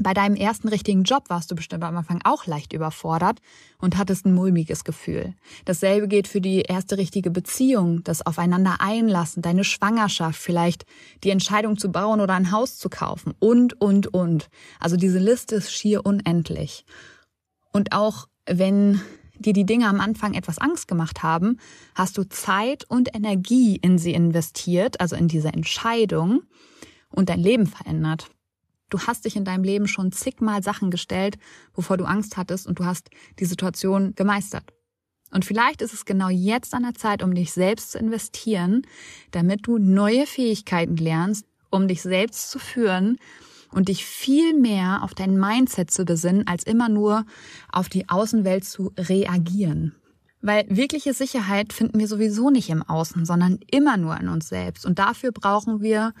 Bei 0.00 0.14
deinem 0.14 0.36
ersten 0.36 0.68
richtigen 0.68 1.02
Job 1.02 1.24
warst 1.28 1.50
du 1.50 1.56
bestimmt 1.56 1.82
am 1.82 1.96
Anfang 1.96 2.20
auch 2.22 2.46
leicht 2.46 2.72
überfordert 2.72 3.40
und 3.78 3.96
hattest 3.96 4.26
ein 4.26 4.32
mulmiges 4.32 4.84
Gefühl. 4.84 5.34
Dasselbe 5.64 6.06
geht 6.06 6.28
für 6.28 6.40
die 6.40 6.60
erste 6.60 6.98
richtige 6.98 7.32
Beziehung, 7.32 8.04
das 8.04 8.24
Aufeinander 8.24 8.76
einlassen, 8.78 9.42
deine 9.42 9.64
Schwangerschaft, 9.64 10.40
vielleicht 10.40 10.86
die 11.24 11.30
Entscheidung 11.30 11.78
zu 11.78 11.90
bauen 11.90 12.20
oder 12.20 12.34
ein 12.34 12.52
Haus 12.52 12.78
zu 12.78 12.88
kaufen 12.88 13.34
und, 13.40 13.80
und, 13.80 14.06
und. 14.14 14.48
Also 14.78 14.96
diese 14.96 15.18
Liste 15.18 15.56
ist 15.56 15.72
schier 15.72 16.06
unendlich. 16.06 16.84
Und 17.72 17.92
auch 17.92 18.28
wenn 18.46 19.00
dir 19.36 19.52
die 19.52 19.66
Dinge 19.66 19.88
am 19.88 20.00
Anfang 20.00 20.34
etwas 20.34 20.58
Angst 20.58 20.86
gemacht 20.86 21.24
haben, 21.24 21.58
hast 21.96 22.18
du 22.18 22.28
Zeit 22.28 22.84
und 22.88 23.16
Energie 23.16 23.76
in 23.76 23.98
sie 23.98 24.14
investiert, 24.14 25.00
also 25.00 25.16
in 25.16 25.26
diese 25.26 25.48
Entscheidung 25.48 26.42
und 27.10 27.30
dein 27.30 27.40
Leben 27.40 27.66
verändert. 27.66 28.30
Du 28.90 29.00
hast 29.00 29.24
dich 29.24 29.36
in 29.36 29.44
deinem 29.44 29.64
Leben 29.64 29.86
schon 29.86 30.12
zigmal 30.12 30.62
Sachen 30.62 30.90
gestellt, 30.90 31.38
wovor 31.74 31.96
du 31.96 32.04
Angst 32.04 32.36
hattest 32.36 32.66
und 32.66 32.78
du 32.78 32.84
hast 32.84 33.10
die 33.38 33.44
Situation 33.44 34.14
gemeistert. 34.14 34.64
Und 35.30 35.44
vielleicht 35.44 35.82
ist 35.82 35.92
es 35.92 36.06
genau 36.06 36.28
jetzt 36.30 36.72
an 36.72 36.84
der 36.84 36.94
Zeit, 36.94 37.22
um 37.22 37.34
dich 37.34 37.52
selbst 37.52 37.92
zu 37.92 37.98
investieren, 37.98 38.86
damit 39.30 39.66
du 39.66 39.78
neue 39.78 40.26
Fähigkeiten 40.26 40.96
lernst, 40.96 41.44
um 41.70 41.86
dich 41.86 42.00
selbst 42.00 42.50
zu 42.50 42.58
führen 42.58 43.18
und 43.70 43.88
dich 43.88 44.06
viel 44.06 44.54
mehr 44.58 45.02
auf 45.02 45.14
dein 45.14 45.38
Mindset 45.38 45.90
zu 45.90 46.06
besinnen, 46.06 46.46
als 46.46 46.64
immer 46.64 46.88
nur 46.88 47.26
auf 47.70 47.90
die 47.90 48.08
Außenwelt 48.08 48.64
zu 48.64 48.92
reagieren. 48.96 49.94
Weil 50.40 50.64
wirkliche 50.68 51.12
Sicherheit 51.12 51.72
finden 51.72 51.98
wir 51.98 52.06
sowieso 52.06 52.48
nicht 52.48 52.70
im 52.70 52.82
Außen, 52.82 53.26
sondern 53.26 53.58
immer 53.70 53.96
nur 53.96 54.16
in 54.18 54.28
uns 54.28 54.48
selbst. 54.48 54.86
Und 54.86 54.98
dafür 54.98 55.32
brauchen 55.32 55.82
wir 55.82 56.14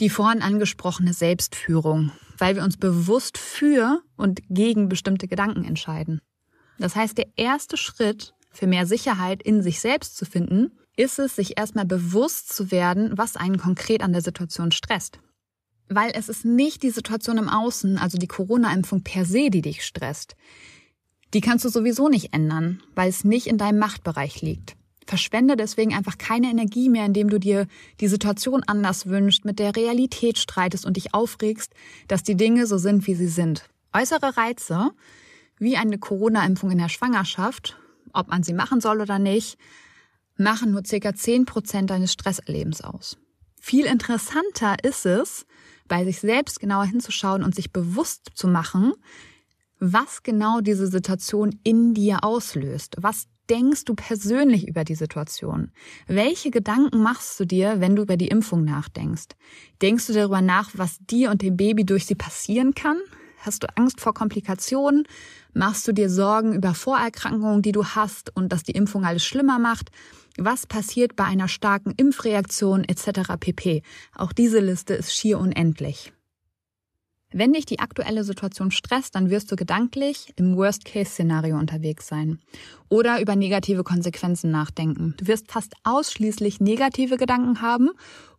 die 0.00 0.10
vorhin 0.10 0.42
angesprochene 0.42 1.12
Selbstführung, 1.12 2.12
weil 2.36 2.56
wir 2.56 2.62
uns 2.62 2.76
bewusst 2.76 3.38
für 3.38 4.02
und 4.16 4.40
gegen 4.48 4.88
bestimmte 4.88 5.28
Gedanken 5.28 5.64
entscheiden. 5.64 6.20
Das 6.78 6.94
heißt, 6.94 7.18
der 7.18 7.26
erste 7.36 7.76
Schritt 7.76 8.34
für 8.52 8.66
mehr 8.66 8.86
Sicherheit 8.86 9.42
in 9.42 9.62
sich 9.62 9.80
selbst 9.80 10.16
zu 10.16 10.24
finden, 10.24 10.72
ist 10.96 11.18
es, 11.18 11.36
sich 11.36 11.58
erstmal 11.58 11.84
bewusst 11.84 12.54
zu 12.54 12.70
werden, 12.70 13.16
was 13.16 13.36
einen 13.36 13.58
konkret 13.58 14.02
an 14.02 14.12
der 14.12 14.22
Situation 14.22 14.72
stresst. 14.72 15.20
Weil 15.88 16.10
es 16.14 16.28
ist 16.28 16.44
nicht 16.44 16.82
die 16.82 16.90
Situation 16.90 17.38
im 17.38 17.48
Außen, 17.48 17.98
also 17.98 18.18
die 18.18 18.26
Corona-Impfung 18.26 19.02
per 19.02 19.24
se, 19.24 19.48
die 19.50 19.62
dich 19.62 19.84
stresst. 19.84 20.36
Die 21.34 21.40
kannst 21.40 21.64
du 21.64 21.68
sowieso 21.68 22.08
nicht 22.08 22.34
ändern, 22.34 22.82
weil 22.94 23.08
es 23.08 23.24
nicht 23.24 23.46
in 23.46 23.58
deinem 23.58 23.78
Machtbereich 23.78 24.42
liegt. 24.42 24.77
Verschwende 25.08 25.56
deswegen 25.56 25.94
einfach 25.94 26.18
keine 26.18 26.50
Energie 26.50 26.90
mehr, 26.90 27.06
indem 27.06 27.30
du 27.30 27.40
dir 27.40 27.66
die 27.98 28.08
Situation 28.08 28.62
anders 28.66 29.06
wünschst, 29.06 29.46
mit 29.46 29.58
der 29.58 29.74
Realität 29.74 30.36
streitest 30.36 30.84
und 30.84 30.98
dich 30.98 31.14
aufregst, 31.14 31.72
dass 32.08 32.22
die 32.22 32.36
Dinge 32.36 32.66
so 32.66 32.76
sind, 32.76 33.06
wie 33.06 33.14
sie 33.14 33.28
sind. 33.28 33.64
Äußere 33.94 34.36
Reize, 34.36 34.90
wie 35.58 35.78
eine 35.78 35.96
Corona-Impfung 35.96 36.72
in 36.72 36.78
der 36.78 36.90
Schwangerschaft, 36.90 37.78
ob 38.12 38.28
man 38.28 38.42
sie 38.42 38.52
machen 38.52 38.82
soll 38.82 39.00
oder 39.00 39.18
nicht, 39.18 39.56
machen 40.36 40.72
nur 40.72 40.84
circa 40.84 41.14
10 41.14 41.46
Prozent 41.46 41.88
deines 41.88 42.12
Stresserlebens 42.12 42.82
aus. 42.82 43.16
Viel 43.58 43.86
interessanter 43.86 44.76
ist 44.84 45.06
es, 45.06 45.46
bei 45.88 46.04
sich 46.04 46.20
selbst 46.20 46.60
genauer 46.60 46.84
hinzuschauen 46.84 47.42
und 47.42 47.54
sich 47.54 47.72
bewusst 47.72 48.28
zu 48.34 48.46
machen, 48.46 48.92
was 49.80 50.22
genau 50.22 50.60
diese 50.60 50.86
Situation 50.86 51.58
in 51.64 51.94
dir 51.94 52.24
auslöst. 52.24 52.96
Was 52.98 53.26
denkst 53.48 53.84
du 53.84 53.94
persönlich 53.94 54.68
über 54.68 54.84
die 54.84 54.94
Situation? 54.94 55.70
Welche 56.06 56.50
Gedanken 56.50 57.02
machst 57.02 57.38
du 57.40 57.44
dir, 57.44 57.80
wenn 57.80 57.96
du 57.96 58.02
über 58.02 58.16
die 58.16 58.28
Impfung 58.28 58.64
nachdenkst? 58.64 59.28
Denkst 59.82 60.06
du 60.06 60.12
darüber 60.12 60.40
nach, 60.40 60.70
was 60.74 60.98
dir 60.98 61.30
und 61.30 61.42
dem 61.42 61.56
Baby 61.56 61.84
durch 61.84 62.06
sie 62.06 62.14
passieren 62.14 62.74
kann? 62.74 62.98
Hast 63.38 63.62
du 63.62 63.68
Angst 63.76 64.00
vor 64.00 64.14
Komplikationen? 64.14 65.06
Machst 65.54 65.86
du 65.86 65.92
dir 65.92 66.10
Sorgen 66.10 66.54
über 66.54 66.74
Vorerkrankungen, 66.74 67.62
die 67.62 67.72
du 67.72 67.84
hast 67.84 68.34
und 68.34 68.52
dass 68.52 68.62
die 68.62 68.72
Impfung 68.72 69.04
alles 69.04 69.24
schlimmer 69.24 69.58
macht? 69.58 69.90
Was 70.36 70.66
passiert 70.66 71.16
bei 71.16 71.24
einer 71.24 71.48
starken 71.48 71.92
Impfreaktion 71.96 72.84
etc. 72.84 73.32
pp. 73.40 73.82
Auch 74.14 74.32
diese 74.32 74.60
Liste 74.60 74.94
ist 74.94 75.14
schier 75.14 75.38
unendlich. 75.38 76.12
Wenn 77.30 77.52
dich 77.52 77.66
die 77.66 77.78
aktuelle 77.78 78.24
Situation 78.24 78.70
stresst, 78.70 79.14
dann 79.14 79.28
wirst 79.28 79.52
du 79.52 79.56
gedanklich 79.56 80.32
im 80.36 80.56
Worst-Case-Szenario 80.56 81.58
unterwegs 81.58 82.06
sein 82.06 82.38
oder 82.88 83.20
über 83.20 83.36
negative 83.36 83.84
Konsequenzen 83.84 84.50
nachdenken. 84.50 85.14
Du 85.18 85.26
wirst 85.26 85.52
fast 85.52 85.74
ausschließlich 85.84 86.60
negative 86.60 87.18
Gedanken 87.18 87.60
haben 87.60 87.90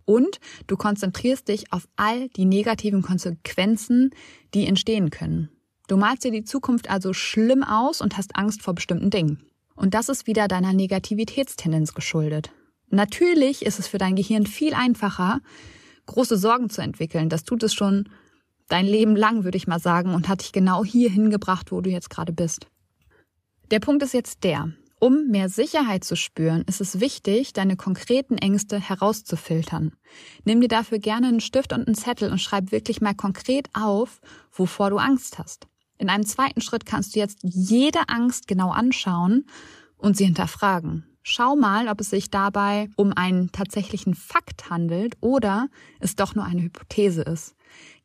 und 0.06 0.40
du 0.66 0.76
konzentrierst 0.76 1.50
dich 1.50 1.72
auf 1.72 1.88
all 1.98 2.30
die 2.30 2.46
negativen 2.46 3.04
Konsequenzen, 3.04 4.10
die 4.56 4.66
entstehen 4.66 5.12
können. 5.12 5.50
Du 5.88 5.96
malst 5.96 6.24
dir 6.24 6.32
die 6.32 6.44
Zukunft 6.44 6.90
also 6.90 7.14
schlimm 7.14 7.64
aus 7.64 8.02
und 8.02 8.18
hast 8.18 8.36
Angst 8.36 8.64
vor 8.64 8.74
bestimmten 8.74 9.12
Dingen. 9.12 9.44
Und 9.76 9.94
das 9.94 10.10
ist 10.10 10.26
wieder 10.26 10.48
deiner 10.48 10.74
Negativitätstendenz 10.74 11.94
geschuldet. 11.94 12.50
Natürlich 12.90 13.64
ist 13.68 13.78
es 13.78 13.88
für 13.88 14.00
dein 14.00 14.16
Gehirn 14.16 14.48
viel 14.48 14.74
einfacher, 14.74 15.42
große 16.08 16.38
Sorgen 16.38 16.72
zu 16.72 16.82
entwickeln. 16.82 17.30
Das 17.30 17.44
tut 17.44 17.62
es 17.62 17.76
schon 17.76 18.10
dein 18.70 18.86
Leben 18.86 19.16
lang, 19.16 19.44
würde 19.44 19.58
ich 19.58 19.68
mal 19.68 19.80
sagen, 19.80 20.14
und 20.14 20.30
hat 20.30 20.42
dich 20.42 20.52
genau 20.52 20.86
hier 20.86 21.10
hingebracht, 21.10 21.72
wo 21.72 21.82
du 21.82 21.90
jetzt 21.90 22.10
gerade 22.10 22.32
bist. 22.32 22.68
Der 23.72 23.80
Punkt 23.80 24.02
ist 24.02 24.14
jetzt 24.14 24.44
der. 24.44 24.72
Um 25.02 25.28
mehr 25.30 25.48
Sicherheit 25.48 26.04
zu 26.04 26.18
spüren, 26.18 26.64
ist 26.68 26.82
es 26.82 27.00
wichtig, 27.00 27.54
deine 27.54 27.78
konkreten 27.78 28.38
Ängste 28.38 28.80
herauszufiltern. 28.80 29.94
Nimm 30.44 30.60
dir 30.60 30.68
dafür 30.68 31.00
gerne 31.00 31.28
einen 31.28 31.40
Stift 31.40 31.72
und 31.72 31.88
einen 31.88 31.96
Zettel 31.96 32.32
und 32.32 32.40
schreib 32.40 32.72
wirklich 32.72 33.00
mal 33.00 33.14
konkret 33.14 33.70
auf, 33.74 34.20
wovor 34.52 34.90
du 34.90 34.98
Angst 34.98 35.40
hast. 35.40 35.68
In 35.98 36.10
einem 36.10 36.26
zweiten 36.26 36.60
Schritt 36.60 36.86
kannst 36.86 37.16
du 37.16 37.20
jetzt 37.20 37.40
jede 37.44 38.10
Angst 38.10 38.48
genau 38.48 38.72
anschauen 38.72 39.46
und 39.98 40.18
sie 40.18 40.26
hinterfragen. 40.26 41.06
Schau 41.24 41.56
mal, 41.56 41.88
ob 41.88 42.02
es 42.02 42.10
sich 42.10 42.30
dabei 42.30 42.90
um 42.96 43.14
einen 43.14 43.52
tatsächlichen 43.52 44.16
Fakt 44.16 44.70
handelt 44.70 45.16
oder 45.22 45.68
es 46.00 46.16
doch 46.16 46.36
nur 46.36 46.46
eine 46.46 46.64
Hypothese 46.64 47.22
ist. 47.22 47.56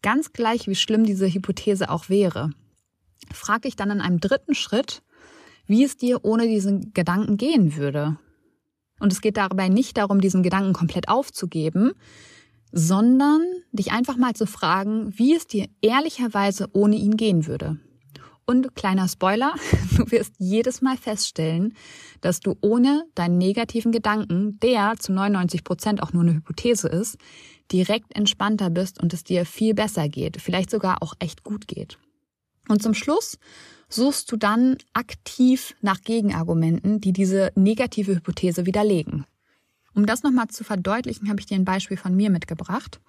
Ganz 0.03 0.33
gleich, 0.33 0.67
wie 0.67 0.75
schlimm 0.75 1.05
diese 1.05 1.33
Hypothese 1.33 1.91
auch 1.91 2.09
wäre. 2.09 2.51
Frag 3.33 3.63
dich 3.63 3.77
dann 3.77 3.91
in 3.91 4.01
einem 4.01 4.21
dritten 4.21 4.55
Schritt, 4.55 5.03
wie 5.67 5.85
es 5.85 5.97
dir 5.97 6.25
ohne 6.25 6.47
diesen 6.47 6.93
Gedanken 6.93 7.37
gehen 7.37 7.77
würde. 7.77 8.19
Und 9.01 9.13
es 9.13 9.21
geht 9.21 9.37
dabei 9.37 9.69
nicht 9.69 9.97
darum, 9.97 10.21
diesen 10.21 10.43
Gedanken 10.43 10.73
komplett 10.73 11.09
aufzugeben, 11.09 11.93
sondern 12.73 13.43
dich 13.73 13.93
einfach 13.93 14.17
mal 14.17 14.35
zu 14.35 14.47
fragen, 14.47 15.17
wie 15.17 15.35
es 15.35 15.47
dir 15.47 15.69
ehrlicherweise 15.81 16.69
ohne 16.73 16.97
ihn 16.97 17.17
gehen 17.17 17.47
würde. 17.47 17.79
Und 18.47 18.75
kleiner 18.75 19.09
Spoiler, 19.09 19.55
du 19.97 20.11
wirst 20.11 20.35
jedes 20.39 20.83
Mal 20.83 20.97
feststellen, 20.97 21.75
dass 22.21 22.41
du 22.41 22.57
ohne 22.61 23.05
deinen 23.15 23.39
negativen 23.39 23.93
Gedanken, 23.93 24.59
der 24.61 24.95
zu 24.99 25.13
99 25.13 25.65
Prozent 25.65 26.03
auch 26.03 26.13
nur 26.13 26.23
eine 26.23 26.35
Hypothese 26.35 26.89
ist, 26.89 27.17
direkt 27.73 28.15
entspannter 28.15 28.71
bist 28.71 29.03
und 29.03 29.15
es 29.15 29.25
dir 29.25 29.47
viel 29.47 29.75
besser 29.75 30.09
geht, 30.09 30.41
vielleicht 30.41 30.71
sogar 30.71 31.03
auch 31.03 31.15
echt 31.19 31.43
gut 31.43 31.67
geht. 31.67 31.99
Und 32.69 32.83
zum 32.83 32.95
Schluss 32.95 33.39
suchst 33.89 34.31
du 34.31 34.37
dann 34.37 34.77
aktiv 34.93 35.75
nach 35.81 36.01
Gegenargumenten, 36.01 37.01
die 37.01 37.13
diese 37.13 37.53
negative 37.55 38.17
Hypothese 38.17 38.67
widerlegen. 38.67 39.25
Um 39.95 40.07
das 40.07 40.23
nochmal 40.23 40.49
zu 40.49 40.65
verdeutlichen, 40.65 41.29
habe 41.29 41.41
ich 41.41 41.47
dir 41.47 41.55
ein 41.55 41.65
Beispiel 41.65 41.97
von 41.97 42.17
mir 42.17 42.31
mitgebracht. 42.31 43.01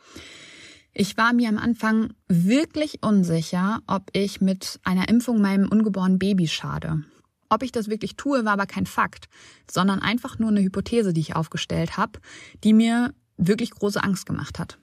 Ich 0.97 1.17
war 1.17 1.33
mir 1.33 1.49
am 1.49 1.57
Anfang 1.57 2.13
wirklich 2.29 3.03
unsicher, 3.03 3.81
ob 3.85 4.03
ich 4.13 4.39
mit 4.39 4.79
einer 4.85 5.09
Impfung 5.09 5.41
meinem 5.41 5.67
ungeborenen 5.67 6.19
Baby 6.19 6.47
schade. 6.47 7.03
Ob 7.49 7.63
ich 7.63 7.73
das 7.73 7.89
wirklich 7.89 8.15
tue, 8.15 8.45
war 8.45 8.53
aber 8.53 8.65
kein 8.65 8.85
Fakt, 8.85 9.27
sondern 9.69 9.99
einfach 9.99 10.39
nur 10.39 10.47
eine 10.47 10.61
Hypothese, 10.61 11.11
die 11.11 11.19
ich 11.19 11.35
aufgestellt 11.35 11.97
habe, 11.97 12.21
die 12.63 12.71
mir 12.71 13.13
wirklich 13.35 13.71
große 13.71 14.01
Angst 14.01 14.25
gemacht 14.25 14.57
hat. 14.57 14.79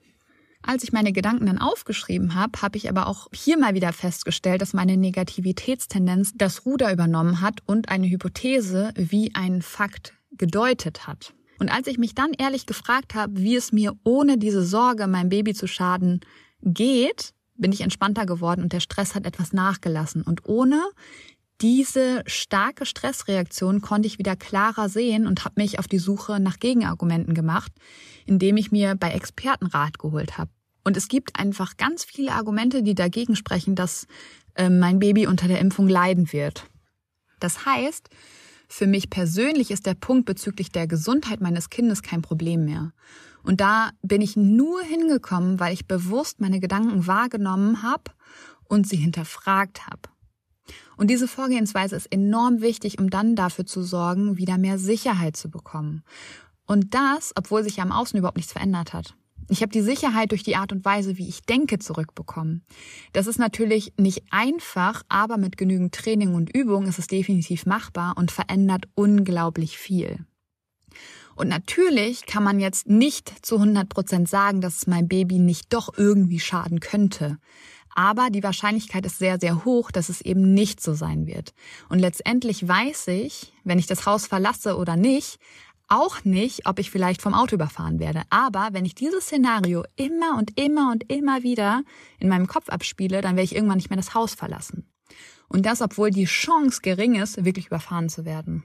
Als 0.61 0.83
ich 0.85 0.93
meine 0.93 1.15
Gedanken 1.15 1.47
dann 1.47 1.59
aufgeschrieben 1.59 2.35
habe, 2.35 2.61
habe 2.61 2.77
ich 2.77 2.91
aber 2.91 3.07
auch 3.07 3.29
hier 3.33 3.57
mal 3.57 3.73
wieder 3.75 3.95
festgestellt, 3.95 4.61
dass 4.61 4.75
meine 4.75 4.99
Negativitätstendenz 4.99 6.33
das 6.35 6.67
Ruder 6.67 6.93
übernommen 6.93 7.41
hat 7.41 7.61
und 7.65 7.89
eine 7.89 8.07
Hypothese 8.07 8.93
wie 8.97 9.35
einen 9.35 9.63
Fakt 9.63 10.13
gedeutet 10.37 11.07
hat. 11.07 11.33
Und 11.63 11.69
als 11.69 11.87
ich 11.87 11.97
mich 11.97 12.17
dann 12.17 12.33
ehrlich 12.33 12.67
gefragt 12.67 13.15
habe, 13.15 13.37
wie 13.37 13.55
es 13.55 13.71
mir 13.71 13.93
ohne 14.03 14.37
diese 14.37 14.65
Sorge, 14.65 15.07
meinem 15.07 15.29
Baby 15.29 15.55
zu 15.55 15.69
schaden, 15.69 16.19
geht, 16.61 17.35
bin 17.55 17.71
ich 17.71 17.83
entspannter 17.83 18.27
geworden 18.27 18.65
und 18.65 18.73
der 18.73 18.81
Stress 18.81 19.15
hat 19.15 19.27
etwas 19.27 19.53
nachgelassen. 19.53 20.23
Und 20.23 20.49
ohne 20.49 20.83
diese 21.61 22.25
starke 22.27 22.85
Stressreaktion 22.85 23.81
konnte 23.81 24.09
ich 24.09 24.19
wieder 24.19 24.35
klarer 24.35 24.89
sehen 24.89 25.25
und 25.25 25.45
habe 25.45 25.61
mich 25.63 25.79
auf 25.79 25.87
die 25.87 26.01
Suche 26.01 26.41
nach 26.41 26.59
Gegenargumenten 26.59 27.33
gemacht, 27.33 27.71
indem 28.27 28.57
ich 28.57 28.73
mir 28.73 28.97
bei 28.97 29.13
Experten 29.13 29.67
Rat 29.67 30.01
geholt 30.01 30.39
habe. 30.39 30.51
Und 30.83 30.97
es 30.97 31.07
gibt 31.07 31.39
einfach 31.39 31.77
ganz 31.77 32.03
viele 32.03 32.33
Argumente, 32.33 32.83
die 32.83 32.97
dagegen 32.97 33.37
sprechen, 33.37 33.77
dass 33.77 34.09
äh, 34.57 34.69
mein 34.69 34.99
Baby 34.99 35.29
unter 35.29 35.47
der 35.47 35.61
Impfung 35.61 35.87
leiden 35.87 36.33
wird. 36.33 36.67
Das 37.39 37.65
heißt, 37.65 38.09
für 38.73 38.87
mich 38.87 39.11
persönlich 39.11 39.71
ist 39.71 39.85
der 39.85 39.93
Punkt 39.93 40.25
bezüglich 40.25 40.73
der 40.73 40.87
Gesundheit 40.87 41.43
meines 41.43 41.69
Kindes 41.69 42.03
kein 42.03 42.23
Problem 42.23 42.65
mehr. 42.65 42.93
Und 43.43 43.61
da 43.61 43.91
bin 44.01 44.23
ich 44.23 44.35
nur 44.35 44.81
hingekommen, 44.81 45.61
weil 45.61 45.75
ich 45.75 45.87
bewusst 45.87 46.41
meine 46.41 46.59
Gedanken 46.59 47.07
wahrgenommen 47.07 47.83
habe 47.83 48.13
und 48.65 48.89
sie 48.89 48.97
hinterfragt 48.97 49.87
habe. 49.87 50.09
Und 50.97 51.11
diese 51.11 51.29
Vorgehensweise 51.29 51.97
ist 51.97 52.11
enorm 52.11 52.63
wichtig, 52.63 52.99
um 52.99 53.11
dann 53.11 53.37
dafür 53.37 53.67
zu 53.67 53.83
sorgen, 53.83 54.39
wieder 54.39 54.57
mehr 54.57 54.79
Sicherheit 54.79 55.37
zu 55.37 55.51
bekommen. 55.51 56.03
Und 56.65 56.95
das, 56.95 57.33
obwohl 57.37 57.65
sich 57.65 57.83
am 57.83 57.93
Außen 57.93 58.19
überhaupt 58.19 58.39
nichts 58.39 58.53
verändert 58.53 58.95
hat. 58.95 59.15
Ich 59.49 59.63
habe 59.63 59.73
die 59.73 59.83
Sicherheit 59.83 60.31
durch 60.31 60.43
die 60.43 60.57
Art 60.57 60.73
und 60.73 60.85
Weise, 60.85 61.19
wie 61.19 61.29
ich 61.29 61.43
denke, 61.43 61.79
zurückbekommen. 61.79 62.65
Das 63.13 63.27
ist 63.27 63.39
natürlich 63.39 63.93
nicht 63.99 64.23
einfach, 64.31 65.03
aber 65.09 65.37
mit 65.37 65.57
genügend 65.57 65.95
Training 65.95 66.35
und 66.35 66.55
Übung 66.55 66.87
ist 66.87 66.99
es 66.99 67.07
definitiv 67.07 67.67
machbar 67.67 68.15
und 68.17 68.31
verändert 68.31 68.87
unglaublich 68.95 69.79
viel. 69.79 70.25
Und 71.35 71.49
natürlich 71.49 72.27
kann 72.27 72.45
man 72.45 72.61
jetzt 72.61 72.89
nicht 72.89 73.45
zu 73.45 73.57
100 73.57 73.89
Prozent 73.89 74.29
sagen, 74.29 74.61
dass 74.61 74.77
es 74.77 74.87
meinem 74.87 75.09
Baby 75.09 75.39
nicht 75.39 75.73
doch 75.73 75.97
irgendwie 75.97 76.41
schaden 76.41 76.81
könnte. 76.81 77.39
Aber 77.95 78.31
die 78.31 78.43
Wahrscheinlichkeit 78.43 79.05
ist 79.05 79.19
sehr, 79.19 79.39
sehr 79.39 79.65
hoch, 79.65 79.91
dass 79.91 80.09
es 80.09 80.23
eben 80.23 80.55
nicht 80.55 80.81
so 80.81 80.95
sein 80.95 81.27
wird. 81.27 81.53
Und 81.89 81.99
letztendlich 81.99 82.67
weiß 82.67 83.09
ich, 83.09 83.53
wenn 83.65 83.79
ich 83.79 83.87
das 83.87 84.07
Haus 84.07 84.27
verlasse 84.27 84.77
oder 84.77 84.97
nicht, 84.97 85.39
auch 85.93 86.25
nicht, 86.25 86.67
ob 86.67 86.79
ich 86.79 86.91
vielleicht 86.91 87.21
vom 87.21 87.35
Auto 87.35 87.55
überfahren 87.55 87.99
werde. 87.99 88.23
Aber 88.31 88.71
wenn 88.73 88.87
ich 88.87 88.95
dieses 88.95 89.25
Szenario 89.25 89.85
immer 89.97 90.39
und 90.39 90.59
immer 90.59 90.91
und 90.91 91.13
immer 91.13 91.43
wieder 91.43 91.83
in 92.19 92.29
meinem 92.29 92.47
Kopf 92.47 92.71
abspiele, 92.71 93.21
dann 93.21 93.37
werde 93.37 93.45
ich 93.45 93.55
irgendwann 93.55 93.77
nicht 93.77 93.91
mehr 93.91 93.99
das 93.99 94.15
Haus 94.15 94.35
verlassen. 94.35 94.91
Und 95.49 95.67
das, 95.67 95.83
obwohl 95.83 96.11
die 96.11 96.25
Chance 96.25 96.81
gering 96.83 97.17
ist, 97.17 97.45
wirklich 97.45 97.67
überfahren 97.67 98.09
zu 98.09 98.25
werden. 98.25 98.65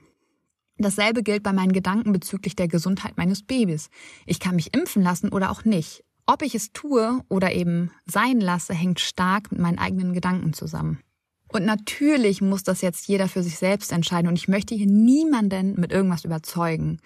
Dasselbe 0.78 1.22
gilt 1.22 1.42
bei 1.42 1.52
meinen 1.52 1.72
Gedanken 1.72 2.12
bezüglich 2.12 2.56
der 2.56 2.68
Gesundheit 2.68 3.18
meines 3.18 3.42
Babys. 3.42 3.90
Ich 4.24 4.40
kann 4.40 4.56
mich 4.56 4.74
impfen 4.74 5.02
lassen 5.02 5.28
oder 5.28 5.50
auch 5.50 5.64
nicht. 5.64 6.04
Ob 6.24 6.42
ich 6.42 6.54
es 6.54 6.72
tue 6.72 7.20
oder 7.28 7.52
eben 7.52 7.90
sein 8.06 8.40
lasse, 8.40 8.72
hängt 8.72 9.00
stark 9.00 9.52
mit 9.52 9.60
meinen 9.60 9.78
eigenen 9.78 10.14
Gedanken 10.14 10.52
zusammen. 10.54 11.00
Und 11.50 11.64
natürlich 11.64 12.42
muss 12.42 12.62
das 12.62 12.82
jetzt 12.82 13.08
jeder 13.08 13.26
für 13.26 13.42
sich 13.42 13.56
selbst 13.56 13.90
entscheiden 13.92 14.28
und 14.28 14.36
ich 14.36 14.48
möchte 14.48 14.74
hier 14.74 14.86
niemanden 14.86 15.80
mit 15.80 15.92
irgendwas 15.92 16.24
überzeugen. 16.24 16.98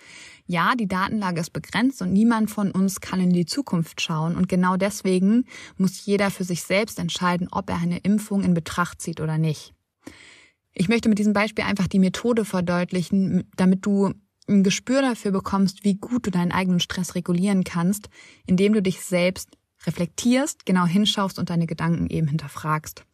Ja, 0.46 0.74
die 0.74 0.88
Datenlage 0.88 1.40
ist 1.40 1.52
begrenzt 1.52 2.02
und 2.02 2.12
niemand 2.12 2.50
von 2.50 2.72
uns 2.72 3.00
kann 3.00 3.20
in 3.20 3.32
die 3.32 3.46
Zukunft 3.46 4.00
schauen 4.00 4.34
und 4.34 4.48
genau 4.48 4.76
deswegen 4.76 5.44
muss 5.76 6.04
jeder 6.04 6.30
für 6.30 6.44
sich 6.44 6.64
selbst 6.64 6.98
entscheiden, 6.98 7.48
ob 7.52 7.70
er 7.70 7.76
eine 7.76 7.98
Impfung 7.98 8.42
in 8.42 8.52
Betracht 8.52 9.00
zieht 9.00 9.20
oder 9.20 9.38
nicht. 9.38 9.74
Ich 10.74 10.88
möchte 10.88 11.08
mit 11.08 11.18
diesem 11.18 11.34
Beispiel 11.34 11.64
einfach 11.64 11.86
die 11.86 12.00
Methode 12.00 12.44
verdeutlichen, 12.44 13.48
damit 13.56 13.86
du 13.86 14.12
ein 14.48 14.64
Gespür 14.64 15.02
dafür 15.02 15.30
bekommst, 15.30 15.84
wie 15.84 15.94
gut 15.94 16.26
du 16.26 16.30
deinen 16.30 16.50
eigenen 16.50 16.80
Stress 16.80 17.14
regulieren 17.14 17.62
kannst, 17.62 18.08
indem 18.46 18.72
du 18.72 18.82
dich 18.82 19.00
selbst 19.00 19.50
reflektierst, 19.86 20.66
genau 20.66 20.86
hinschaust 20.86 21.38
und 21.38 21.50
deine 21.50 21.66
Gedanken 21.66 22.08
eben 22.08 22.26
hinterfragst. 22.26 23.04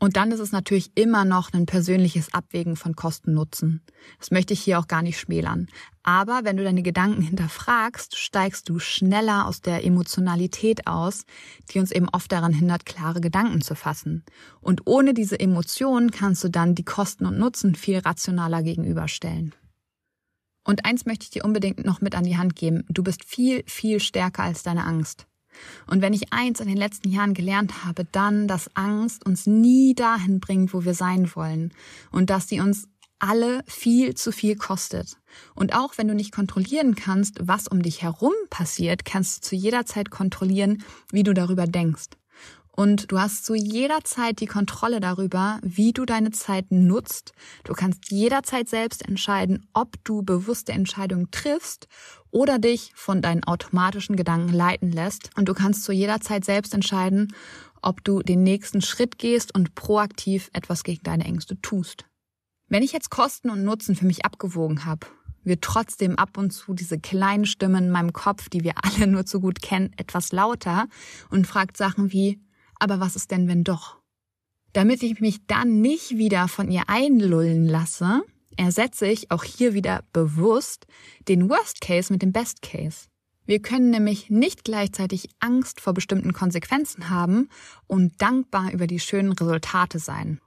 Und 0.00 0.16
dann 0.16 0.32
ist 0.32 0.40
es 0.40 0.50
natürlich 0.50 0.92
immer 0.94 1.26
noch 1.26 1.52
ein 1.52 1.66
persönliches 1.66 2.32
Abwägen 2.32 2.74
von 2.74 2.96
Kosten-Nutzen. 2.96 3.82
Das 4.18 4.30
möchte 4.30 4.54
ich 4.54 4.60
hier 4.60 4.78
auch 4.78 4.88
gar 4.88 5.02
nicht 5.02 5.20
schmälern. 5.20 5.68
Aber 6.02 6.40
wenn 6.42 6.56
du 6.56 6.64
deine 6.64 6.82
Gedanken 6.82 7.20
hinterfragst, 7.20 8.16
steigst 8.16 8.70
du 8.70 8.78
schneller 8.78 9.46
aus 9.46 9.60
der 9.60 9.84
Emotionalität 9.84 10.86
aus, 10.86 11.26
die 11.70 11.78
uns 11.80 11.92
eben 11.92 12.08
oft 12.08 12.32
daran 12.32 12.54
hindert, 12.54 12.86
klare 12.86 13.20
Gedanken 13.20 13.60
zu 13.60 13.74
fassen. 13.74 14.24
Und 14.62 14.86
ohne 14.86 15.12
diese 15.12 15.38
Emotionen 15.38 16.10
kannst 16.10 16.42
du 16.42 16.48
dann 16.48 16.74
die 16.74 16.84
Kosten 16.84 17.26
und 17.26 17.38
Nutzen 17.38 17.74
viel 17.74 17.98
rationaler 17.98 18.62
gegenüberstellen. 18.62 19.54
Und 20.64 20.86
eins 20.86 21.04
möchte 21.04 21.24
ich 21.24 21.30
dir 21.30 21.44
unbedingt 21.44 21.84
noch 21.84 22.00
mit 22.00 22.14
an 22.14 22.24
die 22.24 22.38
Hand 22.38 22.56
geben. 22.56 22.84
Du 22.88 23.02
bist 23.02 23.22
viel, 23.22 23.64
viel 23.66 24.00
stärker 24.00 24.44
als 24.44 24.62
deine 24.62 24.84
Angst. 24.84 25.26
Und 25.86 26.02
wenn 26.02 26.12
ich 26.12 26.32
eins 26.32 26.60
in 26.60 26.68
den 26.68 26.76
letzten 26.76 27.10
Jahren 27.10 27.34
gelernt 27.34 27.84
habe, 27.84 28.04
dann, 28.04 28.48
dass 28.48 28.74
Angst 28.76 29.26
uns 29.26 29.46
nie 29.46 29.94
dahin 29.94 30.40
bringt, 30.40 30.72
wo 30.74 30.84
wir 30.84 30.94
sein 30.94 31.30
wollen. 31.34 31.72
Und 32.10 32.30
dass 32.30 32.48
sie 32.48 32.60
uns 32.60 32.88
alle 33.18 33.62
viel 33.66 34.14
zu 34.14 34.32
viel 34.32 34.56
kostet. 34.56 35.18
Und 35.54 35.74
auch 35.74 35.98
wenn 35.98 36.08
du 36.08 36.14
nicht 36.14 36.32
kontrollieren 36.32 36.94
kannst, 36.94 37.36
was 37.40 37.68
um 37.68 37.82
dich 37.82 38.02
herum 38.02 38.32
passiert, 38.48 39.04
kannst 39.04 39.38
du 39.44 39.48
zu 39.48 39.56
jeder 39.56 39.86
Zeit 39.86 40.10
kontrollieren, 40.10 40.82
wie 41.12 41.22
du 41.22 41.34
darüber 41.34 41.66
denkst. 41.66 42.19
Und 42.72 43.10
du 43.10 43.18
hast 43.18 43.44
zu 43.44 43.54
jeder 43.54 44.04
Zeit 44.04 44.40
die 44.40 44.46
Kontrolle 44.46 45.00
darüber, 45.00 45.58
wie 45.62 45.92
du 45.92 46.04
deine 46.04 46.30
Zeit 46.30 46.66
nutzt. 46.70 47.32
Du 47.64 47.72
kannst 47.72 48.10
jederzeit 48.10 48.68
selbst 48.68 49.06
entscheiden, 49.06 49.66
ob 49.72 50.02
du 50.04 50.22
bewusste 50.22 50.72
Entscheidungen 50.72 51.30
triffst 51.30 51.88
oder 52.30 52.58
dich 52.58 52.92
von 52.94 53.22
deinen 53.22 53.44
automatischen 53.44 54.16
Gedanken 54.16 54.52
leiten 54.52 54.92
lässt. 54.92 55.30
Und 55.36 55.48
du 55.48 55.54
kannst 55.54 55.84
zu 55.84 55.92
jeder 55.92 56.20
Zeit 56.20 56.44
selbst 56.44 56.72
entscheiden, 56.72 57.34
ob 57.82 58.04
du 58.04 58.22
den 58.22 58.42
nächsten 58.42 58.82
Schritt 58.82 59.18
gehst 59.18 59.54
und 59.54 59.74
proaktiv 59.74 60.50
etwas 60.52 60.84
gegen 60.84 61.02
deine 61.02 61.24
Ängste 61.24 61.60
tust. 61.60 62.04
Wenn 62.68 62.82
ich 62.82 62.92
jetzt 62.92 63.10
Kosten 63.10 63.50
und 63.50 63.64
Nutzen 63.64 63.96
für 63.96 64.06
mich 64.06 64.24
abgewogen 64.24 64.84
habe, 64.84 65.06
wird 65.42 65.62
trotzdem 65.62 66.16
ab 66.16 66.36
und 66.36 66.50
zu 66.52 66.74
diese 66.74 66.98
kleinen 66.98 67.46
Stimmen 67.46 67.84
in 67.84 67.90
meinem 67.90 68.12
Kopf, 68.12 68.48
die 68.48 68.62
wir 68.62 68.74
alle 68.82 69.06
nur 69.06 69.26
zu 69.26 69.40
gut 69.40 69.62
kennen, 69.62 69.92
etwas 69.96 70.32
lauter 70.32 70.86
und 71.30 71.46
fragt 71.46 71.76
Sachen 71.76 72.12
wie, 72.12 72.40
aber 72.80 73.00
was 73.00 73.16
ist 73.16 73.30
denn, 73.30 73.48
wenn 73.48 73.64
doch? 73.64 73.98
Damit 74.72 75.02
ich 75.02 75.20
mich 75.20 75.46
dann 75.46 75.80
nicht 75.80 76.16
wieder 76.16 76.48
von 76.48 76.70
ihr 76.70 76.84
einlullen 76.88 77.66
lasse, 77.66 78.22
ersetze 78.56 79.06
ich 79.06 79.30
auch 79.30 79.44
hier 79.44 79.74
wieder 79.74 80.04
bewusst 80.12 80.86
den 81.28 81.48
Worst 81.48 81.80
Case 81.80 82.12
mit 82.12 82.22
dem 82.22 82.32
Best 82.32 82.62
Case. 82.62 83.06
Wir 83.46 83.60
können 83.60 83.90
nämlich 83.90 84.30
nicht 84.30 84.64
gleichzeitig 84.64 85.28
Angst 85.40 85.80
vor 85.80 85.92
bestimmten 85.92 86.32
Konsequenzen 86.32 87.10
haben 87.10 87.48
und 87.86 88.20
dankbar 88.22 88.72
über 88.72 88.86
die 88.86 89.00
schönen 89.00 89.32
Resultate 89.32 89.98
sein. 89.98 90.40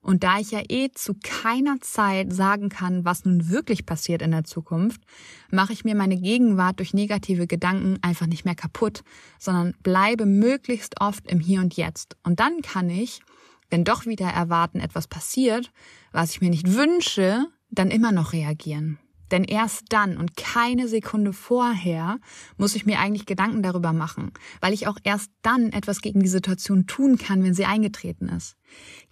Und 0.00 0.22
da 0.22 0.38
ich 0.38 0.52
ja 0.52 0.60
eh 0.68 0.90
zu 0.92 1.14
keiner 1.22 1.80
Zeit 1.80 2.32
sagen 2.32 2.68
kann, 2.68 3.04
was 3.04 3.24
nun 3.24 3.48
wirklich 3.48 3.84
passiert 3.84 4.22
in 4.22 4.30
der 4.30 4.44
Zukunft, 4.44 5.00
mache 5.50 5.72
ich 5.72 5.84
mir 5.84 5.94
meine 5.94 6.16
Gegenwart 6.16 6.78
durch 6.78 6.94
negative 6.94 7.46
Gedanken 7.46 7.98
einfach 8.00 8.26
nicht 8.26 8.44
mehr 8.44 8.54
kaputt, 8.54 9.02
sondern 9.38 9.74
bleibe 9.82 10.24
möglichst 10.24 11.00
oft 11.00 11.26
im 11.30 11.40
Hier 11.40 11.60
und 11.60 11.76
Jetzt. 11.76 12.16
Und 12.22 12.40
dann 12.40 12.62
kann 12.62 12.88
ich, 12.88 13.20
wenn 13.70 13.84
doch 13.84 14.06
wieder 14.06 14.28
erwarten, 14.28 14.80
etwas 14.80 15.08
passiert, 15.08 15.72
was 16.12 16.30
ich 16.30 16.40
mir 16.40 16.50
nicht 16.50 16.72
wünsche, 16.72 17.46
dann 17.70 17.90
immer 17.90 18.12
noch 18.12 18.32
reagieren. 18.32 18.98
Denn 19.30 19.44
erst 19.44 19.84
dann 19.90 20.16
und 20.16 20.36
keine 20.36 20.88
Sekunde 20.88 21.32
vorher 21.32 22.18
muss 22.56 22.74
ich 22.74 22.86
mir 22.86 22.98
eigentlich 22.98 23.26
Gedanken 23.26 23.62
darüber 23.62 23.92
machen, 23.92 24.32
weil 24.60 24.72
ich 24.72 24.86
auch 24.86 24.98
erst 25.04 25.30
dann 25.42 25.72
etwas 25.72 26.00
gegen 26.00 26.20
die 26.20 26.28
Situation 26.28 26.86
tun 26.86 27.18
kann, 27.18 27.42
wenn 27.44 27.54
sie 27.54 27.64
eingetreten 27.64 28.28
ist. 28.28 28.56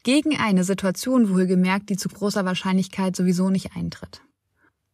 Gegen 0.02 0.36
eine 0.36 0.64
Situation 0.64 1.30
wohlgemerkt, 1.34 1.90
die 1.90 1.96
zu 1.96 2.08
großer 2.08 2.44
Wahrscheinlichkeit 2.44 3.16
sowieso 3.16 3.50
nicht 3.50 3.76
eintritt. 3.76 4.22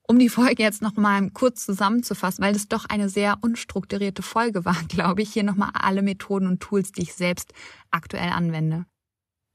Um 0.08 0.18
die 0.18 0.28
Folge 0.28 0.62
jetzt 0.62 0.82
nochmal 0.82 1.30
kurz 1.30 1.64
zusammenzufassen, 1.64 2.44
weil 2.44 2.54
es 2.54 2.68
doch 2.68 2.84
eine 2.86 3.08
sehr 3.08 3.38
unstrukturierte 3.40 4.22
Folge 4.22 4.64
war, 4.64 4.76
glaube 4.88 5.22
ich, 5.22 5.32
hier 5.32 5.44
nochmal 5.44 5.70
alle 5.74 6.02
Methoden 6.02 6.46
und 6.46 6.60
Tools, 6.60 6.92
die 6.92 7.02
ich 7.02 7.14
selbst 7.14 7.52
aktuell 7.90 8.30
anwende. 8.30 8.86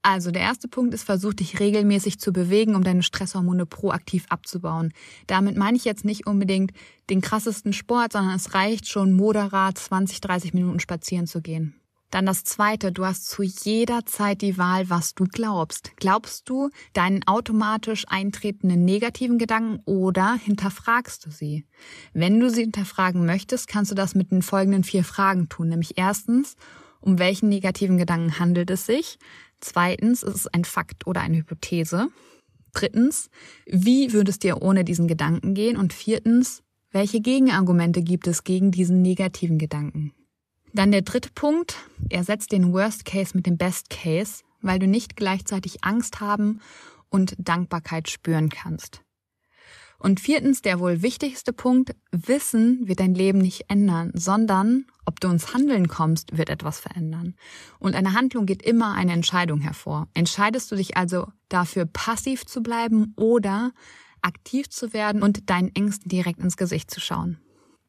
Also 0.02 0.30
der 0.30 0.42
erste 0.42 0.68
Punkt 0.68 0.94
ist, 0.94 1.02
versuch 1.02 1.34
dich 1.34 1.58
regelmäßig 1.58 2.20
zu 2.20 2.32
bewegen, 2.32 2.76
um 2.76 2.84
deine 2.84 3.02
Stresshormone 3.02 3.66
proaktiv 3.66 4.26
abzubauen. 4.28 4.92
Damit 5.26 5.56
meine 5.56 5.76
ich 5.76 5.84
jetzt 5.84 6.04
nicht 6.04 6.26
unbedingt 6.26 6.72
den 7.10 7.20
krassesten 7.20 7.72
Sport, 7.72 8.12
sondern 8.12 8.36
es 8.36 8.54
reicht 8.54 8.88
schon 8.88 9.12
moderat 9.12 9.76
20, 9.76 10.20
30 10.20 10.54
Minuten 10.54 10.80
spazieren 10.80 11.26
zu 11.26 11.42
gehen. 11.42 11.74
Dann 12.10 12.24
das 12.24 12.42
zweite, 12.42 12.90
du 12.90 13.04
hast 13.04 13.28
zu 13.28 13.42
jeder 13.42 14.06
Zeit 14.06 14.40
die 14.40 14.56
Wahl, 14.56 14.88
was 14.88 15.14
du 15.14 15.24
glaubst. 15.24 15.92
Glaubst 15.96 16.48
du 16.48 16.70
deinen 16.94 17.26
automatisch 17.26 18.06
eintretenden 18.08 18.84
negativen 18.86 19.36
Gedanken 19.36 19.82
oder 19.84 20.34
hinterfragst 20.42 21.26
du 21.26 21.30
sie? 21.30 21.66
Wenn 22.14 22.40
du 22.40 22.48
sie 22.48 22.62
hinterfragen 22.62 23.26
möchtest, 23.26 23.68
kannst 23.68 23.90
du 23.90 23.94
das 23.94 24.14
mit 24.14 24.30
den 24.30 24.40
folgenden 24.40 24.84
vier 24.84 25.04
Fragen 25.04 25.50
tun. 25.50 25.68
Nämlich 25.68 25.98
erstens, 25.98 26.56
um 27.00 27.18
welchen 27.18 27.48
negativen 27.48 27.98
Gedanken 27.98 28.38
handelt 28.38 28.70
es 28.70 28.86
sich? 28.86 29.18
Zweitens, 29.60 30.22
ist 30.22 30.34
es 30.34 30.46
ein 30.48 30.64
Fakt 30.64 31.06
oder 31.06 31.20
eine 31.20 31.38
Hypothese? 31.38 32.08
Drittens, 32.72 33.30
wie 33.66 34.12
würde 34.12 34.30
es 34.30 34.38
dir 34.38 34.62
ohne 34.62 34.84
diesen 34.84 35.08
Gedanken 35.08 35.54
gehen? 35.54 35.76
Und 35.76 35.92
viertens, 35.92 36.62
welche 36.90 37.20
Gegenargumente 37.20 38.02
gibt 38.02 38.26
es 38.26 38.44
gegen 38.44 38.70
diesen 38.70 39.02
negativen 39.02 39.58
Gedanken? 39.58 40.12
Dann 40.72 40.92
der 40.92 41.02
dritte 41.02 41.30
Punkt, 41.34 41.76
ersetzt 42.10 42.52
den 42.52 42.72
Worst 42.72 43.04
Case 43.04 43.32
mit 43.34 43.46
dem 43.46 43.56
Best 43.56 43.90
Case, 43.90 44.42
weil 44.60 44.78
du 44.78 44.86
nicht 44.86 45.16
gleichzeitig 45.16 45.82
Angst 45.82 46.20
haben 46.20 46.60
und 47.08 47.34
Dankbarkeit 47.38 48.08
spüren 48.08 48.48
kannst. 48.48 49.02
Und 49.98 50.20
viertens, 50.20 50.62
der 50.62 50.78
wohl 50.78 51.02
wichtigste 51.02 51.52
Punkt, 51.52 51.94
Wissen 52.12 52.86
wird 52.86 53.00
dein 53.00 53.14
Leben 53.14 53.38
nicht 53.38 53.64
ändern, 53.68 54.12
sondern 54.14 54.86
ob 55.04 55.18
du 55.18 55.28
ins 55.28 55.52
Handeln 55.54 55.88
kommst, 55.88 56.36
wird 56.38 56.50
etwas 56.50 56.78
verändern. 56.78 57.34
Und 57.80 57.96
eine 57.96 58.14
Handlung 58.14 58.46
geht 58.46 58.62
immer 58.62 58.94
eine 58.94 59.12
Entscheidung 59.12 59.60
hervor. 59.60 60.06
Entscheidest 60.14 60.70
du 60.70 60.76
dich 60.76 60.96
also 60.96 61.26
dafür, 61.48 61.84
passiv 61.86 62.46
zu 62.46 62.62
bleiben 62.62 63.12
oder 63.16 63.72
aktiv 64.22 64.68
zu 64.68 64.92
werden 64.92 65.22
und 65.22 65.50
deinen 65.50 65.74
Ängsten 65.74 66.08
direkt 66.08 66.40
ins 66.40 66.56
Gesicht 66.56 66.90
zu 66.90 67.00
schauen. 67.00 67.38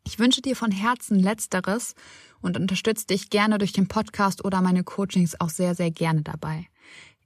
Ich 0.06 0.18
wünsche 0.18 0.42
dir 0.42 0.56
von 0.56 0.72
Herzen 0.72 1.20
Letzteres 1.20 1.94
und 2.42 2.58
unterstütze 2.58 3.06
dich 3.06 3.30
gerne 3.30 3.58
durch 3.58 3.74
den 3.74 3.88
Podcast 3.88 4.44
oder 4.44 4.62
meine 4.62 4.84
Coachings 4.84 5.40
auch 5.40 5.50
sehr, 5.50 5.76
sehr 5.76 5.92
gerne 5.92 6.24
dabei. 6.24 6.68